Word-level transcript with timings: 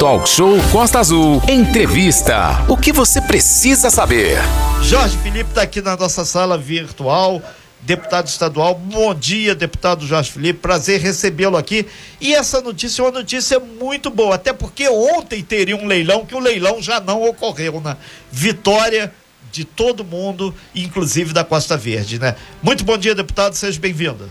Talk 0.00 0.26
Show 0.26 0.56
Costa 0.72 0.98
Azul. 0.98 1.42
Entrevista. 1.46 2.64
O 2.70 2.74
que 2.74 2.90
você 2.90 3.20
precisa 3.20 3.90
saber? 3.90 4.38
Jorge 4.82 5.18
Felipe 5.18 5.50
está 5.50 5.60
aqui 5.60 5.82
na 5.82 5.94
nossa 5.94 6.24
sala 6.24 6.56
virtual. 6.56 7.42
Deputado 7.82 8.26
estadual, 8.26 8.74
bom 8.74 9.14
dia, 9.14 9.54
deputado 9.54 10.06
Jorge 10.06 10.32
Felipe, 10.32 10.58
prazer 10.58 11.02
recebê-lo 11.02 11.54
aqui. 11.54 11.86
E 12.18 12.34
essa 12.34 12.62
notícia 12.62 13.02
é 13.02 13.04
uma 13.04 13.10
notícia 13.10 13.60
muito 13.60 14.08
boa, 14.08 14.36
até 14.36 14.54
porque 14.54 14.88
ontem 14.88 15.42
teria 15.42 15.76
um 15.76 15.86
leilão, 15.86 16.24
que 16.24 16.34
o 16.34 16.40
leilão 16.40 16.80
já 16.80 16.98
não 16.98 17.22
ocorreu, 17.22 17.78
né? 17.78 17.94
Vitória 18.32 19.12
de 19.52 19.66
todo 19.66 20.02
mundo, 20.02 20.54
inclusive 20.74 21.34
da 21.34 21.44
Costa 21.44 21.76
Verde, 21.76 22.18
né? 22.18 22.36
Muito 22.62 22.86
bom 22.86 22.96
dia, 22.96 23.14
deputado, 23.14 23.52
seja 23.52 23.78
bem-vindo. 23.78 24.30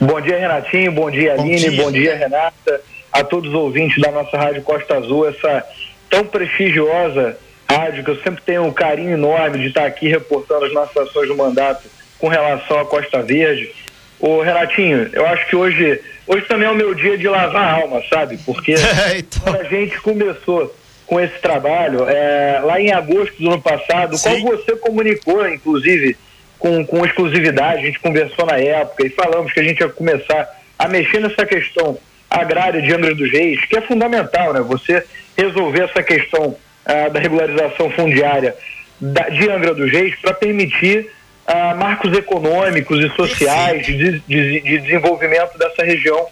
Bom 0.00 0.20
dia, 0.20 0.40
Renatinho, 0.40 0.90
bom 0.90 1.08
dia, 1.08 1.36
bom 1.36 1.42
Aline, 1.42 1.70
dia. 1.70 1.82
bom 1.84 1.92
dia, 1.92 2.16
Renata, 2.16 2.80
a 3.16 3.24
todos 3.24 3.48
os 3.48 3.56
ouvintes 3.56 4.00
da 4.02 4.10
nossa 4.10 4.36
Rádio 4.36 4.62
Costa 4.62 4.98
Azul, 4.98 5.26
essa 5.26 5.64
tão 6.10 6.24
prestigiosa 6.24 7.38
rádio 7.68 8.04
que 8.04 8.10
eu 8.10 8.22
sempre 8.22 8.42
tenho 8.44 8.64
um 8.64 8.72
carinho 8.72 9.12
enorme 9.12 9.58
de 9.58 9.68
estar 9.68 9.86
aqui 9.86 10.06
reportando 10.06 10.66
as 10.66 10.74
nossas 10.74 11.08
ações 11.08 11.26
do 11.26 11.34
mandato 11.34 11.88
com 12.18 12.28
relação 12.28 12.78
à 12.78 12.84
Costa 12.84 13.22
Verde. 13.22 13.72
Ô, 14.20 14.42
Renatinho, 14.42 15.08
eu 15.12 15.26
acho 15.26 15.46
que 15.48 15.56
hoje, 15.56 16.00
hoje 16.26 16.46
também 16.46 16.68
é 16.68 16.70
o 16.70 16.76
meu 16.76 16.94
dia 16.94 17.16
de 17.16 17.26
lavar 17.26 17.64
a 17.64 17.72
alma, 17.80 18.02
sabe? 18.08 18.38
Porque 18.44 18.74
então... 19.16 19.42
quando 19.42 19.60
a 19.60 19.64
gente 19.64 19.98
começou 20.00 20.74
com 21.06 21.18
esse 21.18 21.38
trabalho, 21.38 22.06
é, 22.06 22.60
lá 22.62 22.78
em 22.78 22.92
agosto 22.92 23.40
do 23.40 23.50
ano 23.50 23.62
passado, 23.62 24.18
Sim. 24.18 24.42
qual 24.42 24.56
você 24.56 24.76
comunicou, 24.76 25.48
inclusive, 25.48 26.16
com, 26.58 26.84
com 26.84 27.04
exclusividade, 27.04 27.78
a 27.78 27.86
gente 27.86 28.00
conversou 28.00 28.44
na 28.44 28.58
época 28.58 29.06
e 29.06 29.10
falamos 29.10 29.52
que 29.52 29.60
a 29.60 29.62
gente 29.62 29.80
ia 29.80 29.88
começar 29.88 30.48
a 30.78 30.86
mexer 30.86 31.20
nessa 31.20 31.46
questão 31.46 31.98
agrária 32.30 32.82
de 32.82 32.92
Angra 32.92 33.14
dos 33.14 33.30
Reis, 33.30 33.64
que 33.66 33.76
é 33.76 33.80
fundamental, 33.80 34.52
né? 34.52 34.60
Você 34.60 35.04
resolver 35.36 35.84
essa 35.84 36.02
questão 36.02 36.56
ah, 36.84 37.08
da 37.08 37.20
regularização 37.20 37.90
fundiária 37.90 38.54
da, 39.00 39.28
de 39.28 39.50
Angra 39.50 39.74
dos 39.74 39.90
Reis 39.90 40.14
para 40.20 40.34
permitir 40.34 41.10
ah, 41.46 41.74
marcos 41.74 42.16
econômicos 42.16 43.04
e 43.04 43.08
sociais 43.14 43.86
de, 43.86 44.20
de, 44.20 44.60
de 44.60 44.78
desenvolvimento 44.78 45.58
dessa 45.58 45.84
região 45.84 46.26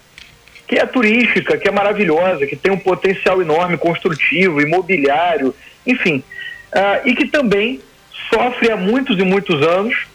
que 0.66 0.76
é 0.76 0.86
turística, 0.86 1.58
que 1.58 1.68
é 1.68 1.70
maravilhosa, 1.70 2.46
que 2.46 2.56
tem 2.56 2.72
um 2.72 2.78
potencial 2.78 3.40
enorme 3.40 3.76
construtivo, 3.76 4.62
imobiliário, 4.62 5.54
enfim, 5.86 6.22
uh, 6.72 7.06
e 7.06 7.14
que 7.14 7.26
também 7.26 7.80
sofre 8.32 8.70
há 8.70 8.76
muitos 8.76 9.18
e 9.18 9.22
muitos 9.22 9.62
anos 9.62 10.06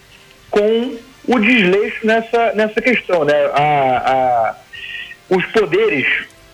com 0.50 0.98
o 1.28 1.40
desleixo 1.40 2.06
nessa, 2.06 2.54
nessa 2.54 2.82
questão. 2.82 3.24
Né? 3.24 3.34
A, 3.54 4.56
os 5.30 5.46
poderes, 5.48 6.08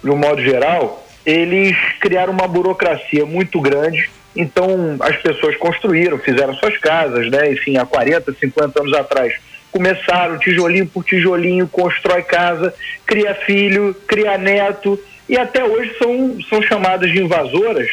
de 0.03 0.09
um 0.09 0.17
modo 0.17 0.41
geral, 0.41 1.05
eles 1.25 1.75
criaram 1.99 2.33
uma 2.33 2.47
burocracia 2.47 3.25
muito 3.25 3.59
grande, 3.59 4.09
então 4.35 4.97
as 4.99 5.15
pessoas 5.17 5.55
construíram, 5.57 6.19
fizeram 6.19 6.53
suas 6.55 6.77
casas, 6.77 7.29
né? 7.31 7.51
enfim, 7.51 7.77
há 7.77 7.85
40, 7.85 8.33
50 8.33 8.81
anos 8.81 8.93
atrás 8.93 9.33
começaram 9.71 10.39
tijolinho 10.39 10.85
por 10.85 11.03
tijolinho, 11.03 11.67
constrói 11.67 12.23
casa, 12.23 12.73
cria 13.05 13.35
filho, 13.35 13.93
cria 14.07 14.37
neto, 14.37 14.97
e 15.27 15.37
até 15.37 15.65
hoje 15.65 15.93
são, 15.97 16.37
são 16.49 16.61
chamadas 16.61 17.11
de 17.11 17.21
invasoras, 17.21 17.89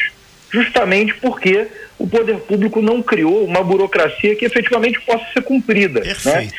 justamente 0.49 1.13
porque 1.15 1.67
o 1.99 2.07
poder 2.07 2.37
público 2.37 2.81
não 2.81 3.01
criou 3.01 3.43
uma 3.43 3.61
burocracia 3.61 4.33
que 4.33 4.45
efetivamente 4.45 5.01
possa 5.01 5.25
ser 5.33 5.41
cumprida. 5.41 6.01
Né? 6.23 6.49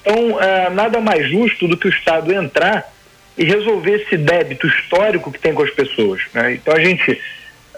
Então, 0.00 0.42
é, 0.42 0.70
nada 0.70 1.00
mais 1.00 1.30
justo 1.30 1.68
do 1.68 1.76
que 1.76 1.86
o 1.86 1.90
Estado 1.90 2.32
entrar 2.32 2.92
e 3.36 3.44
resolver 3.44 4.02
esse 4.02 4.16
débito 4.16 4.66
histórico 4.66 5.32
que 5.32 5.38
tem 5.38 5.54
com 5.54 5.62
as 5.62 5.70
pessoas. 5.70 6.22
Né? 6.32 6.54
Então, 6.54 6.74
a 6.74 6.80
gente, 6.80 7.20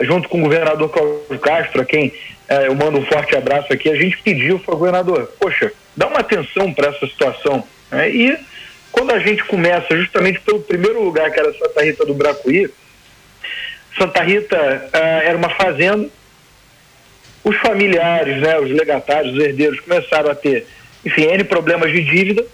junto 0.00 0.28
com 0.28 0.38
o 0.38 0.42
governador 0.42 0.90
Cláudio 0.90 1.38
Castro, 1.38 1.82
a 1.82 1.84
quem 1.84 2.12
é, 2.48 2.66
eu 2.68 2.74
mando 2.74 2.98
um 2.98 3.06
forte 3.06 3.34
abraço 3.34 3.72
aqui, 3.72 3.90
a 3.90 3.96
gente 3.96 4.18
pediu 4.18 4.58
para 4.58 4.74
o 4.74 4.78
governador, 4.78 5.32
poxa, 5.40 5.72
dá 5.96 6.06
uma 6.06 6.20
atenção 6.20 6.72
para 6.72 6.88
essa 6.88 7.06
situação. 7.06 7.64
Né? 7.90 8.10
E 8.10 8.38
quando 8.92 9.12
a 9.12 9.18
gente 9.18 9.44
começa 9.44 9.96
justamente 9.96 10.40
pelo 10.40 10.60
primeiro 10.60 11.02
lugar, 11.02 11.30
que 11.30 11.40
era 11.40 11.52
Santa 11.52 11.82
Rita 11.82 12.04
do 12.04 12.14
Bracuí, 12.14 12.70
Santa 13.98 14.22
Rita 14.22 14.56
uh, 14.56 14.96
era 15.24 15.36
uma 15.36 15.50
fazenda, 15.50 16.08
os 17.42 17.56
familiares, 17.58 18.40
né, 18.42 18.58
os 18.58 18.70
legatários, 18.70 19.34
os 19.34 19.40
herdeiros 19.40 19.80
começaram 19.80 20.30
a 20.30 20.34
ter, 20.34 20.66
enfim, 21.04 21.22
N 21.22 21.44
problemas 21.44 21.92
de 21.92 22.02
dívida, 22.02 22.44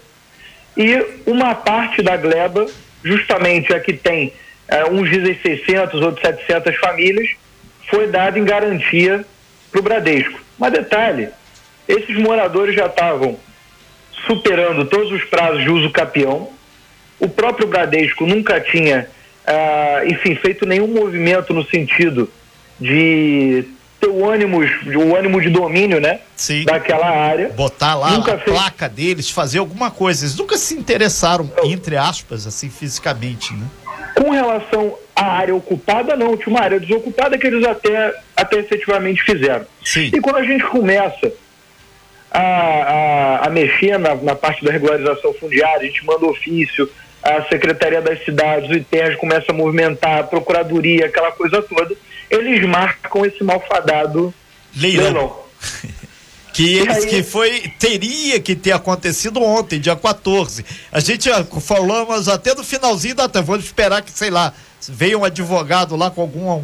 e 0.77 1.05
uma 1.25 1.55
parte 1.55 2.01
da 2.01 2.15
gleba, 2.15 2.65
justamente 3.03 3.73
a 3.73 3.79
que 3.79 3.93
tem 3.93 4.33
uh, 4.71 4.93
uns 4.93 5.09
dizem 5.09 5.37
600, 5.41 6.01
outros 6.01 6.21
700 6.21 6.75
famílias, 6.77 7.29
foi 7.89 8.07
dada 8.07 8.39
em 8.39 8.45
garantia 8.45 9.25
para 9.71 9.79
o 9.79 9.83
Bradesco. 9.83 10.39
Mas 10.57 10.71
detalhe, 10.71 11.29
esses 11.87 12.15
moradores 12.17 12.75
já 12.75 12.85
estavam 12.85 13.37
superando 14.25 14.85
todos 14.85 15.11
os 15.11 15.23
prazos 15.25 15.63
de 15.63 15.69
uso 15.69 15.91
capião. 15.91 16.49
O 17.19 17.27
próprio 17.27 17.67
Bradesco 17.67 18.25
nunca 18.25 18.59
tinha, 18.59 19.07
ah, 19.45 20.01
enfim, 20.05 20.35
feito 20.35 20.65
nenhum 20.65 20.87
movimento 20.87 21.53
no 21.53 21.65
sentido 21.65 22.29
de 22.79 23.65
ter 24.03 24.09
o 24.09 24.29
ânimo, 24.29 24.59
o 24.59 25.15
ânimo 25.15 25.41
de 25.41 25.49
domínio, 25.49 26.01
né? 26.01 26.19
Sim. 26.35 26.65
Daquela 26.65 27.09
área. 27.09 27.49
Botar 27.49 27.95
lá 27.95 28.11
nunca 28.11 28.35
a 28.35 28.37
fez... 28.37 28.55
placa 28.55 28.89
deles, 28.89 29.29
fazer 29.29 29.59
alguma 29.59 29.89
coisa. 29.89 30.25
Eles 30.25 30.35
nunca 30.35 30.57
se 30.57 30.73
interessaram, 30.75 31.49
entre 31.63 31.95
aspas, 31.95 32.45
assim, 32.45 32.69
fisicamente, 32.69 33.53
né? 33.53 33.65
Com 34.15 34.29
relação 34.29 34.95
à 35.15 35.25
área 35.25 35.55
ocupada, 35.55 36.15
não. 36.15 36.35
Tinha 36.35 36.49
uma 36.49 36.61
área 36.61 36.79
desocupada 36.79 37.37
que 37.37 37.47
eles 37.47 37.65
até, 37.65 38.13
até 38.35 38.59
efetivamente 38.59 39.23
fizeram. 39.23 39.65
Sim. 39.83 40.11
E 40.13 40.19
quando 40.19 40.37
a 40.37 40.43
gente 40.43 40.63
começa 40.65 41.31
a, 42.29 42.41
a, 42.41 43.47
a 43.47 43.49
mexer 43.49 43.97
na, 43.97 44.15
na, 44.15 44.35
parte 44.35 44.63
da 44.65 44.71
regularização 44.71 45.33
fundiária, 45.33 45.81
a 45.81 45.85
gente 45.85 46.05
manda 46.05 46.25
ofício, 46.25 46.89
a 47.23 47.47
Secretaria 47.47 48.01
das 48.01 48.23
Cidades, 48.25 48.69
o 48.69 48.73
ITERJ 48.73 49.17
começa 49.17 49.51
a 49.51 49.53
movimentar, 49.53 50.19
a 50.19 50.23
Procuradoria, 50.23 51.05
aquela 51.05 51.31
coisa 51.31 51.61
toda, 51.61 51.95
eles 52.29 52.67
marcam 52.67 53.25
esse 53.25 53.41
malfadado 53.43 54.33
leilão. 54.75 55.05
leilão. 55.05 55.39
que 56.53 56.77
eles 56.77 56.97
aí... 56.97 57.07
que 57.07 57.23
foi 57.23 57.71
teria 57.79 58.39
que 58.41 58.55
ter 58.55 58.73
acontecido 58.73 59.41
ontem, 59.41 59.79
dia 59.79 59.95
14. 59.95 60.65
A 60.91 60.99
gente 60.99 61.29
falamos 61.61 62.27
até 62.27 62.53
no 62.53 62.63
finalzinho 62.63 63.15
da 63.15 63.27
vamos 63.27 63.63
esperar 63.63 64.01
que, 64.01 64.11
sei 64.11 64.29
lá, 64.29 64.53
veio 64.89 65.19
um 65.19 65.23
advogado 65.23 65.95
lá 65.95 66.11
com 66.11 66.21
algum 66.21 66.51
um, 66.51 66.63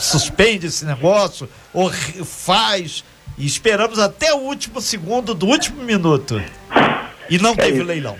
suspende 0.00 0.66
esse 0.66 0.84
negócio 0.84 1.48
ou 1.72 1.92
faz 1.92 3.04
e 3.38 3.46
esperamos 3.46 4.00
até 4.00 4.34
o 4.34 4.38
último 4.38 4.80
segundo 4.80 5.32
do 5.32 5.46
último 5.46 5.82
minuto. 5.82 6.42
E 7.30 7.38
não 7.38 7.52
é 7.52 7.56
teve 7.56 7.76
isso. 7.78 7.84
leilão. 7.84 8.16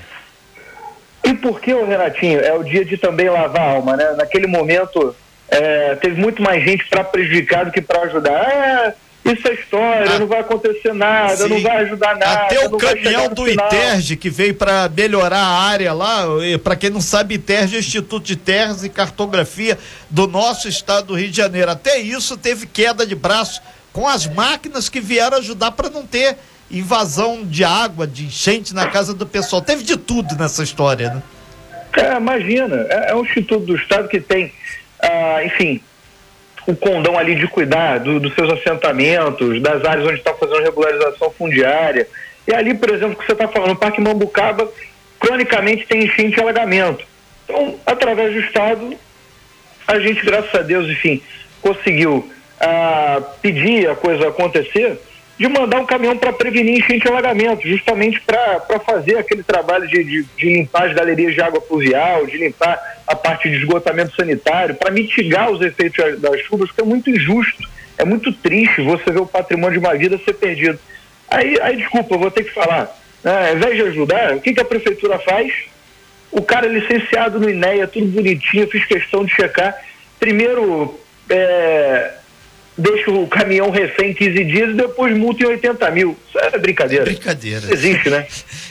E 1.27 1.35
por 1.35 1.61
que, 1.61 1.75
Renatinho, 1.75 2.41
é 2.41 2.55
o 2.55 2.63
dia 2.63 2.85
de 2.85 2.97
também 2.97 3.29
lavar 3.29 3.61
a 3.61 3.71
alma, 3.73 3.97
né? 3.97 4.15
Naquele 4.17 4.47
momento, 4.47 5.15
é, 5.49 5.97
teve 5.97 6.21
muito 6.21 6.41
mais 6.41 6.63
gente 6.65 6.89
para 6.89 7.03
prejudicar 7.03 7.65
do 7.65 7.73
que 7.73 7.83
para 7.83 8.03
ajudar. 8.03 8.33
Ah, 8.33 8.93
isso 9.25 9.49
é 9.49 9.55
história, 9.55 10.13
ah, 10.13 10.19
não 10.21 10.29
vai 10.29 10.39
acontecer 10.39 10.95
nada, 10.95 11.37
sim. 11.37 11.49
não 11.49 11.61
vai 11.61 11.79
ajudar 11.79 12.17
nada. 12.17 12.45
Até 12.45 12.65
o 12.65 12.77
caminhão 12.77 13.29
do 13.29 13.49
ITERG 13.49 14.17
que 14.17 14.31
veio 14.31 14.55
para 14.55 14.89
melhorar 14.89 15.41
a 15.41 15.63
área 15.65 15.93
lá, 15.93 16.27
para 16.63 16.77
quem 16.77 16.91
não 16.91 17.01
sabe, 17.01 17.35
ITERG 17.35 17.75
é 17.75 17.79
o 17.79 17.81
Instituto 17.81 18.25
de 18.25 18.37
Terras 18.37 18.85
e 18.85 18.89
Cartografia 18.89 19.77
do 20.09 20.29
nosso 20.29 20.69
estado 20.69 21.09
do 21.09 21.15
Rio 21.15 21.29
de 21.29 21.37
Janeiro. 21.37 21.73
Até 21.73 21.99
isso 21.99 22.37
teve 22.37 22.69
queda 22.69 23.05
de 23.05 23.17
braço 23.17 23.61
com 23.93 24.07
as 24.07 24.29
máquinas 24.29 24.89
que 24.89 25.01
vieram 25.01 25.39
ajudar 25.39 25.73
para 25.73 25.91
não 25.91 26.07
ter 26.07 26.37
invasão 26.71 27.45
de 27.45 27.65
água, 27.65 28.07
de 28.07 28.25
enchente 28.27 28.75
na 28.75 28.87
casa 28.89 29.15
do 29.15 29.27
pessoal. 29.27 29.63
Teve 29.63 29.83
de 29.83 29.97
tudo 29.97 30.37
nessa 30.37 30.63
história, 30.63 31.15
né? 31.15 31.23
É, 31.97 32.17
imagina, 32.17 32.87
é, 32.91 33.11
é 33.13 33.15
um 33.15 33.25
instituto 33.25 33.65
do 33.65 33.77
Estado 33.77 34.09
que 34.09 34.21
tem, 34.21 34.53
ah, 35.01 35.43
enfim, 35.45 35.81
o 36.67 36.75
condão 36.75 37.17
ali 37.17 37.37
de 37.37 37.47
cuidar 37.47 37.99
do, 37.99 38.19
dos 38.19 38.35
seus 38.35 38.53
assentamentos, 38.53 39.63
das 39.63 39.85
áreas 39.85 40.07
onde 40.07 40.19
está 40.19 40.35
fazendo 40.35 40.63
regularização 40.63 41.31
fundiária. 41.31 42.07
E 42.47 42.53
ali, 42.53 42.75
por 42.75 42.91
exemplo, 42.91 43.17
que 43.17 43.25
você 43.25 43.33
está 43.33 43.49
falando, 43.49 43.73
o 43.73 43.77
Parque 43.77 44.01
Mambucaba, 44.01 44.69
cronicamente 45.19 45.87
tem 45.87 46.05
enchente 46.05 46.37
e 46.39 46.41
alagamento. 46.41 47.05
Então, 47.45 47.77
através 47.87 48.33
do 48.33 48.41
Estado, 48.41 48.95
a 49.87 49.99
gente, 50.01 50.25
graças 50.25 50.55
a 50.55 50.63
Deus, 50.63 50.89
enfim, 50.91 51.23
conseguiu 51.63 52.31
a 52.61 53.23
pedir 53.41 53.89
a 53.89 53.95
coisa 53.95 54.29
acontecer, 54.29 55.01
de 55.39 55.49
mandar 55.49 55.81
um 55.81 55.87
caminhão 55.87 56.17
para 56.17 56.33
prevenir 56.33 56.79
enchente 56.79 57.07
e 57.07 57.11
alagamento, 57.11 57.69
justamente 57.69 58.21
para 58.21 58.81
fazer 58.81 59.19
aquele 59.19 59.43
trabalho 59.43 59.87
de, 59.87 60.03
de, 60.03 60.23
de, 60.23 60.55
limpar 60.55 60.89
as 60.89 60.95
galerias 60.95 61.35
de 61.35 61.43
água 61.43 61.61
pluvial, 61.61 62.27
de 62.27 62.39
limpar 62.39 62.81
a 63.07 63.15
parte 63.15 63.49
de 63.51 63.57
esgotamento 63.57 64.17
sanitário, 64.17 64.75
para 64.75 64.91
mitigar 64.91 65.51
os 65.51 65.61
efeitos 65.61 66.21
das 66.21 66.41
chuvas, 66.43 66.71
que 66.71 66.81
é 66.81 66.85
muito 66.85 67.11
injusto, 67.11 67.69
é 67.99 68.05
muito 68.05 68.33
triste 68.33 68.81
você 68.83 69.11
ver 69.11 69.21
o 69.21 69.27
patrimônio 69.27 69.79
de 69.79 69.87
uma 69.87 69.95
vida 69.95 70.19
ser 70.25 70.35
perdido. 70.35 70.79
Aí, 71.29 71.59
aí 71.61 71.77
desculpa, 71.77 72.15
eu 72.15 72.19
vou 72.19 72.31
ter 72.31 72.45
que 72.45 72.55
falar. 72.55 72.97
Né? 73.23 73.51
Ao 73.51 73.57
invés 73.57 73.77
de 73.77 73.83
ajudar, 73.83 74.35
o 74.35 74.41
que, 74.41 74.55
que 74.55 74.61
a 74.61 74.65
prefeitura 74.65 75.19
faz? 75.19 75.53
O 76.31 76.41
cara 76.41 76.67
é 76.67 76.71
licenciado 76.71 77.39
no 77.39 77.49
INEA, 77.49 77.87
tudo 77.87 78.07
bonitinho, 78.07 78.69
fiz 78.69 78.85
questão 78.87 79.25
de 79.25 79.35
checar 79.35 79.77
primeiro 80.19 80.99
é, 81.29 82.15
deixa 82.77 83.11
o 83.11 83.27
caminhão 83.27 83.71
refém 83.71 84.13
15 84.13 84.45
dias 84.45 84.71
e 84.71 84.75
depois 84.75 85.17
multa 85.17 85.43
em 85.43 85.47
80 85.47 85.91
mil. 85.91 86.17
Isso 86.29 86.39
é 86.39 86.59
brincadeira. 86.59 87.05
É 87.05 87.07
brincadeira. 87.07 87.73
Existe, 87.73 88.11
né? 88.11 88.27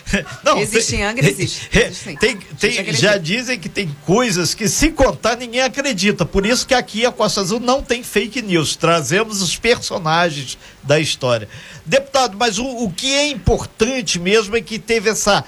Não, 0.43 0.59
existe 0.59 0.95
em 0.95 1.03
Angra, 1.03 1.27
existe. 1.27 1.69
Tem, 2.19 2.37
tem, 2.37 2.93
já 2.93 3.17
dizem 3.17 3.59
que 3.59 3.67
tem 3.67 3.89
coisas 4.05 4.53
que 4.53 4.67
se 4.67 4.91
contar 4.91 5.35
ninguém 5.35 5.61
acredita. 5.61 6.25
Por 6.25 6.45
isso 6.45 6.65
que 6.65 6.73
aqui 6.73 7.05
a 7.05 7.11
Costa 7.11 7.41
Azul 7.41 7.59
não 7.59 7.81
tem 7.81 8.03
fake 8.03 8.41
news. 8.41 8.75
Trazemos 8.75 9.41
os 9.41 9.57
personagens 9.57 10.57
da 10.83 10.99
história. 10.99 11.49
Deputado, 11.85 12.37
mas 12.37 12.59
o, 12.59 12.65
o 12.65 12.91
que 12.91 13.11
é 13.13 13.27
importante 13.27 14.19
mesmo 14.19 14.55
é 14.55 14.61
que 14.61 14.77
teve 14.77 15.09
essa 15.09 15.43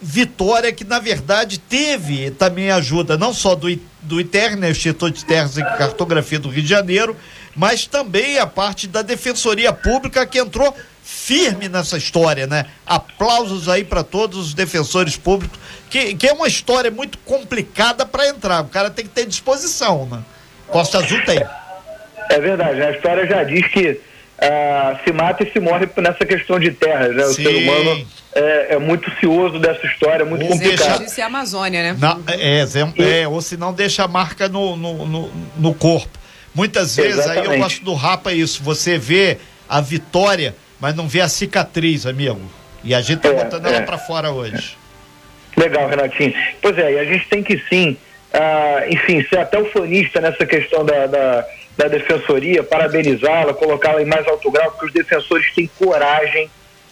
vitória 0.00 0.72
que 0.72 0.84
na 0.84 0.98
verdade 0.98 1.58
teve 1.58 2.30
também 2.30 2.70
ajuda 2.70 3.16
não 3.16 3.32
só 3.32 3.54
do, 3.54 3.74
do 4.02 4.20
ITER, 4.20 4.56
né, 4.56 4.70
Instituto 4.70 5.14
de 5.14 5.24
Terras 5.24 5.56
e 5.56 5.62
Cartografia 5.62 6.38
do 6.38 6.48
Rio 6.48 6.62
de 6.62 6.68
Janeiro, 6.68 7.16
mas 7.56 7.86
também 7.86 8.38
a 8.38 8.46
parte 8.46 8.86
da 8.86 9.02
Defensoria 9.02 9.72
Pública 9.72 10.26
que 10.26 10.38
entrou 10.38 10.74
firme 11.02 11.68
nessa 11.68 11.96
história, 11.96 12.46
né? 12.46 12.66
Aplausos 12.84 13.68
aí 13.68 13.82
para 13.82 14.04
todos 14.04 14.38
os 14.38 14.54
defensores 14.54 15.16
públicos, 15.16 15.58
que, 15.88 16.14
que 16.14 16.28
é 16.28 16.32
uma 16.32 16.46
história 16.46 16.90
muito 16.90 17.16
complicada 17.18 18.04
para 18.04 18.28
entrar. 18.28 18.62
O 18.62 18.68
cara 18.68 18.90
tem 18.90 19.04
que 19.06 19.10
ter 19.10 19.24
disposição, 19.24 20.06
né? 20.06 20.22
Costa 20.68 20.98
Azul 20.98 21.24
tem. 21.24 21.40
É 22.28 22.40
verdade, 22.40 22.82
a 22.82 22.90
história 22.90 23.26
já 23.26 23.44
diz 23.44 23.66
que 23.68 24.00
ah, 24.38 24.98
se 25.04 25.12
mata 25.12 25.44
e 25.44 25.50
se 25.50 25.60
morre 25.60 25.88
nessa 25.96 26.26
questão 26.26 26.58
de 26.58 26.72
terras, 26.72 27.14
né? 27.14 27.24
O 27.24 27.32
ser 27.32 27.48
humano 27.48 28.06
é, 28.34 28.74
é, 28.74 28.78
muito 28.78 29.10
cioso 29.18 29.58
dessa 29.58 29.86
história, 29.86 30.22
é 30.22 30.26
muito 30.26 30.44
o 30.44 30.48
complicado. 30.48 31.04
Isso 31.04 31.20
é 31.20 31.24
a 31.24 31.26
Amazônia, 31.26 31.82
né? 31.82 31.96
Na, 31.98 32.18
é, 32.28 32.60
é, 32.62 33.20
é, 33.22 33.28
ou 33.28 33.40
se 33.40 33.56
não 33.56 33.72
deixa 33.72 34.04
a 34.04 34.08
marca 34.08 34.48
no, 34.48 34.76
no, 34.76 35.06
no, 35.06 35.32
no 35.56 35.74
corpo. 35.74 36.25
Muitas 36.56 36.96
vezes, 36.96 37.18
Exatamente. 37.18 37.48
aí 37.50 37.54
eu 37.54 37.62
gosto 37.62 37.84
do 37.84 37.92
Rapa 37.92 38.32
isso, 38.32 38.62
você 38.62 38.96
vê 38.96 39.36
a 39.68 39.78
vitória, 39.82 40.56
mas 40.80 40.94
não 40.96 41.06
vê 41.06 41.20
a 41.20 41.28
cicatriz, 41.28 42.06
amigo. 42.06 42.40
E 42.82 42.94
a 42.94 43.02
gente 43.02 43.20
tá 43.20 43.28
é, 43.28 43.44
botando 43.44 43.66
ela 43.66 43.76
é. 43.76 43.82
para 43.82 43.98
fora 43.98 44.30
hoje. 44.30 44.74
Legal, 45.54 45.86
Renatinho. 45.86 46.32
Pois 46.62 46.78
é, 46.78 46.94
e 46.94 46.98
a 46.98 47.04
gente 47.04 47.28
tem 47.28 47.42
que 47.42 47.62
sim, 47.68 47.98
ah, 48.32 48.84
enfim, 48.88 49.22
ser 49.28 49.38
até 49.40 49.58
ufanista 49.58 50.18
nessa 50.18 50.46
questão 50.46 50.82
da, 50.82 51.06
da, 51.06 51.46
da 51.76 51.88
defensoria, 51.88 52.62
parabenizá-la, 52.62 53.52
colocá-la 53.52 54.00
em 54.00 54.06
mais 54.06 54.26
alto 54.26 54.50
grau, 54.50 54.70
porque 54.70 54.86
os 54.86 54.92
defensores 54.94 55.52
têm 55.54 55.70
coragem, 55.78 56.48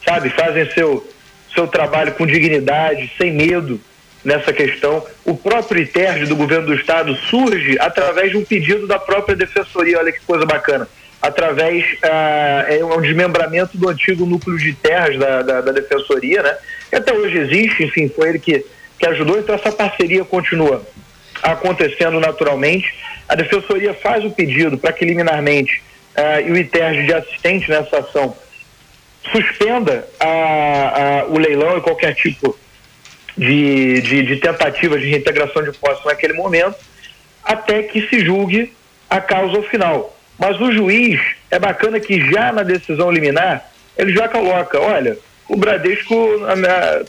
sabe, 0.06 0.28
fazem 0.28 0.70
seu, 0.72 1.10
seu 1.54 1.66
trabalho 1.66 2.12
com 2.12 2.26
dignidade, 2.26 3.10
sem 3.16 3.32
medo 3.32 3.80
nessa 4.24 4.52
questão. 4.52 5.04
O 5.24 5.36
próprio 5.36 5.82
ITERG 5.82 6.26
do 6.26 6.34
governo 6.34 6.66
do 6.66 6.74
estado 6.74 7.14
surge 7.14 7.76
através 7.78 8.30
de 8.30 8.38
um 8.38 8.44
pedido 8.44 8.86
da 8.86 8.98
própria 8.98 9.36
defensoria, 9.36 9.98
olha 9.98 10.10
que 10.10 10.20
coisa 10.20 10.46
bacana, 10.46 10.88
através 11.20 11.84
ah, 12.02 12.64
é 12.68 12.84
um 12.84 13.00
desmembramento 13.00 13.76
do 13.76 13.88
antigo 13.88 14.24
núcleo 14.24 14.56
de 14.58 14.72
terras 14.72 15.18
da, 15.18 15.42
da, 15.42 15.60
da, 15.60 15.72
defensoria, 15.72 16.42
né? 16.42 16.56
Que 16.88 16.96
até 16.96 17.12
hoje 17.12 17.38
existe, 17.38 17.84
enfim, 17.84 18.08
foi 18.08 18.30
ele 18.30 18.38
que, 18.38 18.64
que 18.98 19.06
ajudou, 19.06 19.38
então 19.38 19.54
essa 19.54 19.70
parceria 19.70 20.24
continua 20.24 20.82
acontecendo 21.42 22.18
naturalmente. 22.18 22.94
A 23.28 23.34
defensoria 23.34 23.94
faz 23.94 24.24
o 24.24 24.30
pedido 24.30 24.78
para 24.78 24.92
que 24.92 25.04
liminarmente 25.04 25.82
ah, 26.16 26.40
e 26.40 26.50
o 26.50 26.56
ITERG 26.56 27.06
de 27.06 27.14
assistente 27.14 27.68
nessa 27.68 27.98
ação 27.98 28.36
suspenda 29.32 30.06
a, 30.20 30.26
a, 30.26 31.24
o 31.26 31.38
leilão 31.38 31.78
e 31.78 31.80
qualquer 31.80 32.14
tipo 32.14 32.56
de, 33.36 34.00
de, 34.00 34.22
de 34.22 34.36
tentativa 34.36 34.98
de 34.98 35.08
reintegração 35.08 35.62
de 35.62 35.72
posse 35.72 36.04
naquele 36.06 36.34
momento, 36.34 36.76
até 37.42 37.82
que 37.82 38.08
se 38.08 38.24
julgue 38.24 38.72
a 39.10 39.20
causa 39.20 39.62
final. 39.62 40.16
Mas 40.38 40.60
o 40.60 40.72
juiz, 40.72 41.20
é 41.50 41.58
bacana 41.58 42.00
que 42.00 42.30
já 42.30 42.52
na 42.52 42.62
decisão 42.62 43.10
liminar, 43.10 43.70
ele 43.96 44.12
já 44.12 44.28
coloca, 44.28 44.80
olha, 44.80 45.16
o 45.48 45.56
Bradesco, 45.56 46.14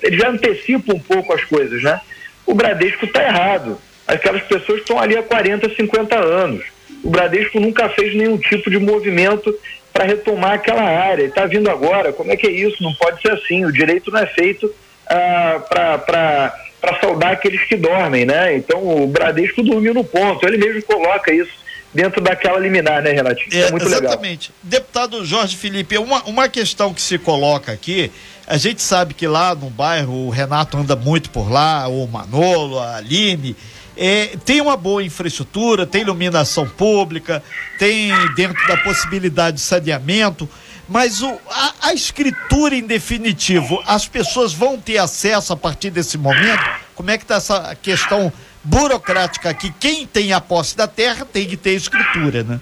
ele 0.04 0.18
já 0.18 0.30
antecipa 0.30 0.94
um 0.94 1.00
pouco 1.00 1.34
as 1.34 1.44
coisas, 1.44 1.82
né? 1.82 2.00
O 2.46 2.54
Bradesco 2.54 3.06
está 3.06 3.24
errado. 3.24 3.80
Aquelas 4.08 4.44
pessoas 4.44 4.82
estão 4.82 5.00
ali 5.00 5.18
há 5.18 5.24
40, 5.24 5.74
50 5.74 6.16
anos. 6.16 6.64
O 7.04 7.10
Bradesco 7.10 7.60
nunca 7.60 7.90
fez 7.90 8.14
nenhum 8.14 8.38
tipo 8.38 8.70
de 8.70 8.78
movimento 8.78 9.58
para 9.92 10.06
retomar 10.06 10.54
aquela 10.54 10.84
área. 10.84 11.24
Está 11.24 11.46
vindo 11.46 11.70
agora, 11.70 12.14
como 12.14 12.32
é 12.32 12.36
que 12.36 12.46
é 12.46 12.52
isso? 12.52 12.84
Não 12.84 12.94
pode 12.94 13.22
ser 13.22 13.32
assim. 13.32 13.66
O 13.66 13.72
direito 13.72 14.12
não 14.12 14.20
é 14.20 14.28
feito 14.28 14.72
ah, 15.08 15.62
para 15.68 17.00
saudar 17.02 17.34
aqueles 17.34 17.64
que 17.64 17.76
dormem, 17.76 18.26
né? 18.26 18.56
Então 18.56 19.04
o 19.04 19.08
Bradesco 19.08 19.64
dormiu 19.64 19.94
no 19.94 20.04
ponto, 20.04 20.46
ele 20.48 20.58
mesmo 20.58 20.84
coloca 20.84 21.34
isso 21.34 21.66
dentro 21.94 22.22
daquela 22.22 22.60
liminar, 22.60 23.02
né, 23.02 23.12
Renatinho? 23.12 23.48
É, 23.54 23.68
é 23.68 23.72
muito 23.72 23.86
exatamente. 23.86 24.52
Legal. 24.64 24.82
Deputado 24.82 25.26
Jorge 25.26 25.56
Felipe, 25.56 25.98
uma, 25.98 26.22
uma 26.24 26.50
questão 26.50 26.94
que 26.94 27.02
se 27.02 27.18
coloca 27.18 27.72
aqui, 27.72 28.12
a 28.46 28.58
gente 28.58 28.82
sabe 28.82 29.14
que 29.14 29.26
lá 29.26 29.56
no 29.56 29.70
bairro 29.70 30.28
o 30.28 30.30
Renato 30.30 30.78
anda 30.78 30.96
muito 30.96 31.30
por 31.30 31.50
lá, 31.50 31.88
o 31.88 32.06
Manolo, 32.06 32.80
a 32.80 32.98
Aline, 32.98 33.56
é, 33.98 34.36
tem 34.44 34.60
uma 34.60 34.76
boa 34.76 35.02
infraestrutura, 35.02 35.86
tem 35.86 36.02
iluminação 36.02 36.68
pública, 36.68 37.42
tem 37.80 38.12
dentro 38.36 38.68
da 38.68 38.76
possibilidade 38.78 39.58
de 39.58 39.64
saneamento, 39.64 40.50
mas 40.88 41.22
o, 41.22 41.40
a, 41.50 41.74
a, 41.82 41.94
escritura 41.94 42.76
em 42.76 42.86
definitivo, 42.86 43.82
as 43.88 44.08
pessoas 44.08 44.54
vão 44.54 44.78
ter 44.80 44.98
acesso 44.98 45.54
a 45.54 45.58
partir 45.58 45.90
desse 45.90 46.18
momento? 46.18 46.64
Como 46.94 47.10
é 47.10 47.18
que 47.18 47.24
está 47.24 47.36
essa 47.36 47.76
questão 47.82 48.32
burocrática 48.64 49.50
aqui? 49.50 49.74
Quem 49.80 50.06
tem 50.06 50.32
a 50.32 50.40
posse 50.40 50.78
da 50.78 50.88
terra 50.88 51.26
tem 51.26 51.48
que 51.48 51.58
ter 51.58 51.72
escritura, 51.72 52.44
né? 52.44 52.60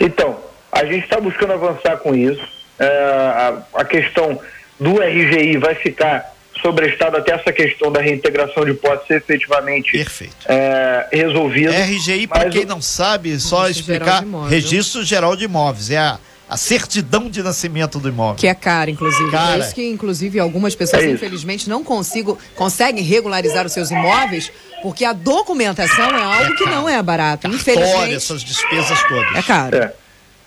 Então, 0.00 0.38
a 0.70 0.84
gente 0.84 1.04
está 1.04 1.20
buscando 1.20 1.52
avançar 1.52 1.98
com 1.98 2.14
isso. 2.14 2.42
É, 2.78 2.86
a, 2.86 3.80
a 3.80 3.84
questão 3.84 4.40
do 4.78 5.00
RGI 5.00 5.58
vai 5.58 5.74
ficar 5.74 6.32
sobrestado 6.60 7.16
até 7.16 7.32
essa 7.32 7.52
questão 7.52 7.90
da 7.90 8.00
reintegração 8.00 8.64
de 8.64 8.72
posse 8.74 9.06
ser 9.08 9.16
efetivamente 9.16 10.04
é, 10.46 11.08
resolvida. 11.12 11.72
RGI, 11.72 12.26
para 12.28 12.48
quem 12.48 12.64
não 12.64 12.80
sabe, 12.80 13.38
só 13.40 13.64
Registro 13.64 13.94
explicar, 13.94 14.24
geral 14.24 14.44
Registro 14.44 15.04
Geral 15.04 15.36
de 15.36 15.44
Imóveis, 15.44 15.90
é 15.90 15.98
a 15.98 16.18
a 16.52 16.56
certidão 16.58 17.30
de 17.30 17.42
nascimento 17.42 17.98
do 17.98 18.10
imóvel. 18.10 18.36
Que 18.36 18.46
é 18.46 18.54
cara, 18.54 18.90
inclusive. 18.90 19.30
Cara. 19.30 19.56
É 19.56 19.58
isso 19.60 19.74
que, 19.74 19.88
inclusive, 19.88 20.38
algumas 20.38 20.74
pessoas, 20.74 21.02
é 21.02 21.08
infelizmente, 21.08 21.66
não 21.66 21.82
consigo, 21.82 22.38
conseguem 22.54 23.02
regularizar 23.02 23.64
os 23.64 23.72
seus 23.72 23.90
imóveis, 23.90 24.52
porque 24.82 25.02
a 25.02 25.14
documentação 25.14 26.10
é 26.10 26.22
algo 26.22 26.52
é 26.52 26.56
que 26.56 26.66
não 26.66 26.86
é 26.86 27.02
barato. 27.02 27.48
Infelizmente. 27.48 28.16
essas 28.16 28.44
despesas 28.44 29.02
todas. 29.04 29.34
É 29.34 29.42
caro. 29.42 29.76
É. 29.78 29.94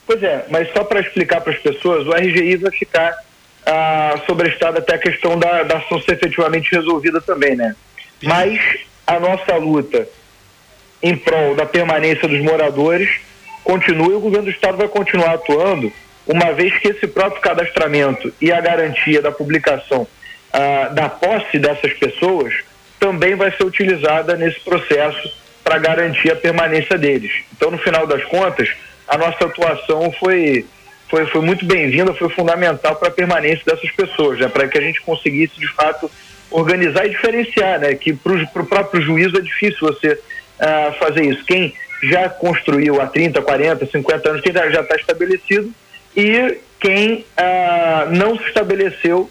Pois 0.06 0.22
é, 0.22 0.46
mas 0.52 0.72
só 0.74 0.84
para 0.84 1.00
explicar 1.00 1.42
para 1.42 1.54
as 1.54 1.60
pessoas, 1.60 2.06
o 2.06 2.12
RGI 2.12 2.58
vai 2.58 2.72
ficar 2.72 3.18
ah, 3.66 4.22
sobrestado 4.28 4.78
até 4.78 4.94
a 4.94 5.00
questão 5.00 5.40
da, 5.40 5.64
da 5.64 5.78
ação 5.80 6.00
ser 6.04 6.12
efetivamente 6.12 6.70
resolvida 6.72 7.20
também, 7.20 7.56
né? 7.56 7.76
Mas 8.22 8.60
a 9.08 9.20
nossa 9.20 9.56
luta 9.56 10.08
em 11.02 11.18
prol 11.18 11.56
da 11.56 11.66
permanência 11.66 12.28
dos 12.28 12.42
moradores 12.42 13.10
continua 13.66 14.14
e 14.14 14.16
o 14.16 14.20
governo 14.22 14.46
do 14.46 14.52
estado 14.52 14.78
vai 14.78 14.88
continuar 14.88 15.34
atuando, 15.34 15.92
uma 16.26 16.54
vez 16.54 16.78
que 16.80 16.88
esse 16.88 17.08
próprio 17.08 17.42
cadastramento 17.42 18.34
e 18.40 18.52
a 18.52 18.62
garantia 18.62 19.22
da 19.22 19.32
publicação 19.32 20.08
ah, 20.54 20.90
da 20.94 21.10
posse 21.10 21.60
dessas 21.60 21.92
pessoas 21.94 22.54
também 23.00 23.36
vai 23.36 23.52
ser 23.52 23.66
utilizada 23.66 24.38
nesse 24.38 24.60
processo 24.62 25.30
para 25.64 25.78
garantir 25.80 26.32
a 26.32 26.36
permanência 26.36 26.98
deles. 26.98 27.32
Então, 27.54 27.72
no 27.72 27.78
final 27.78 28.08
das 28.08 28.24
contas, 28.26 28.70
a 29.08 29.18
nossa 29.18 29.46
atuação 29.46 30.12
foi 30.20 30.66
foi, 31.10 31.26
foi 31.28 31.42
muito 31.42 31.66
bem-vinda, 31.66 32.14
foi 32.14 32.30
fundamental 32.30 32.96
para 32.96 33.10
a 33.10 33.12
permanência 33.12 33.64
dessas 33.66 33.92
pessoas, 33.92 34.40
né? 34.40 34.48
para 34.48 34.68
que 34.68 34.78
a 34.78 34.82
gente 34.82 35.02
conseguisse, 35.02 35.60
de 35.60 35.68
fato, 35.68 36.10
organizar 36.50 37.06
e 37.06 37.10
diferenciar, 37.10 37.80
né? 37.80 37.94
que 37.94 38.14
para 38.14 38.34
o 38.34 38.66
próprio 38.66 39.02
juízo 39.02 39.38
é 39.38 39.42
difícil 39.42 39.80
você 39.82 40.14
uh, 40.14 40.94
fazer 40.98 41.26
isso. 41.26 41.46
Quem 41.46 41.76
já 42.10 42.30
construiu 42.30 43.02
há 43.02 43.08
30, 43.08 43.42
40, 43.42 43.86
50 43.86 44.30
anos, 44.30 44.42
quem 44.42 44.54
já 44.54 44.82
está 44.82 44.96
estabelecido, 44.96 45.72
e 46.16 46.58
quem 46.80 47.26
uh, 47.38 48.12
não 48.12 48.38
se 48.38 48.46
estabeleceu 48.46 49.30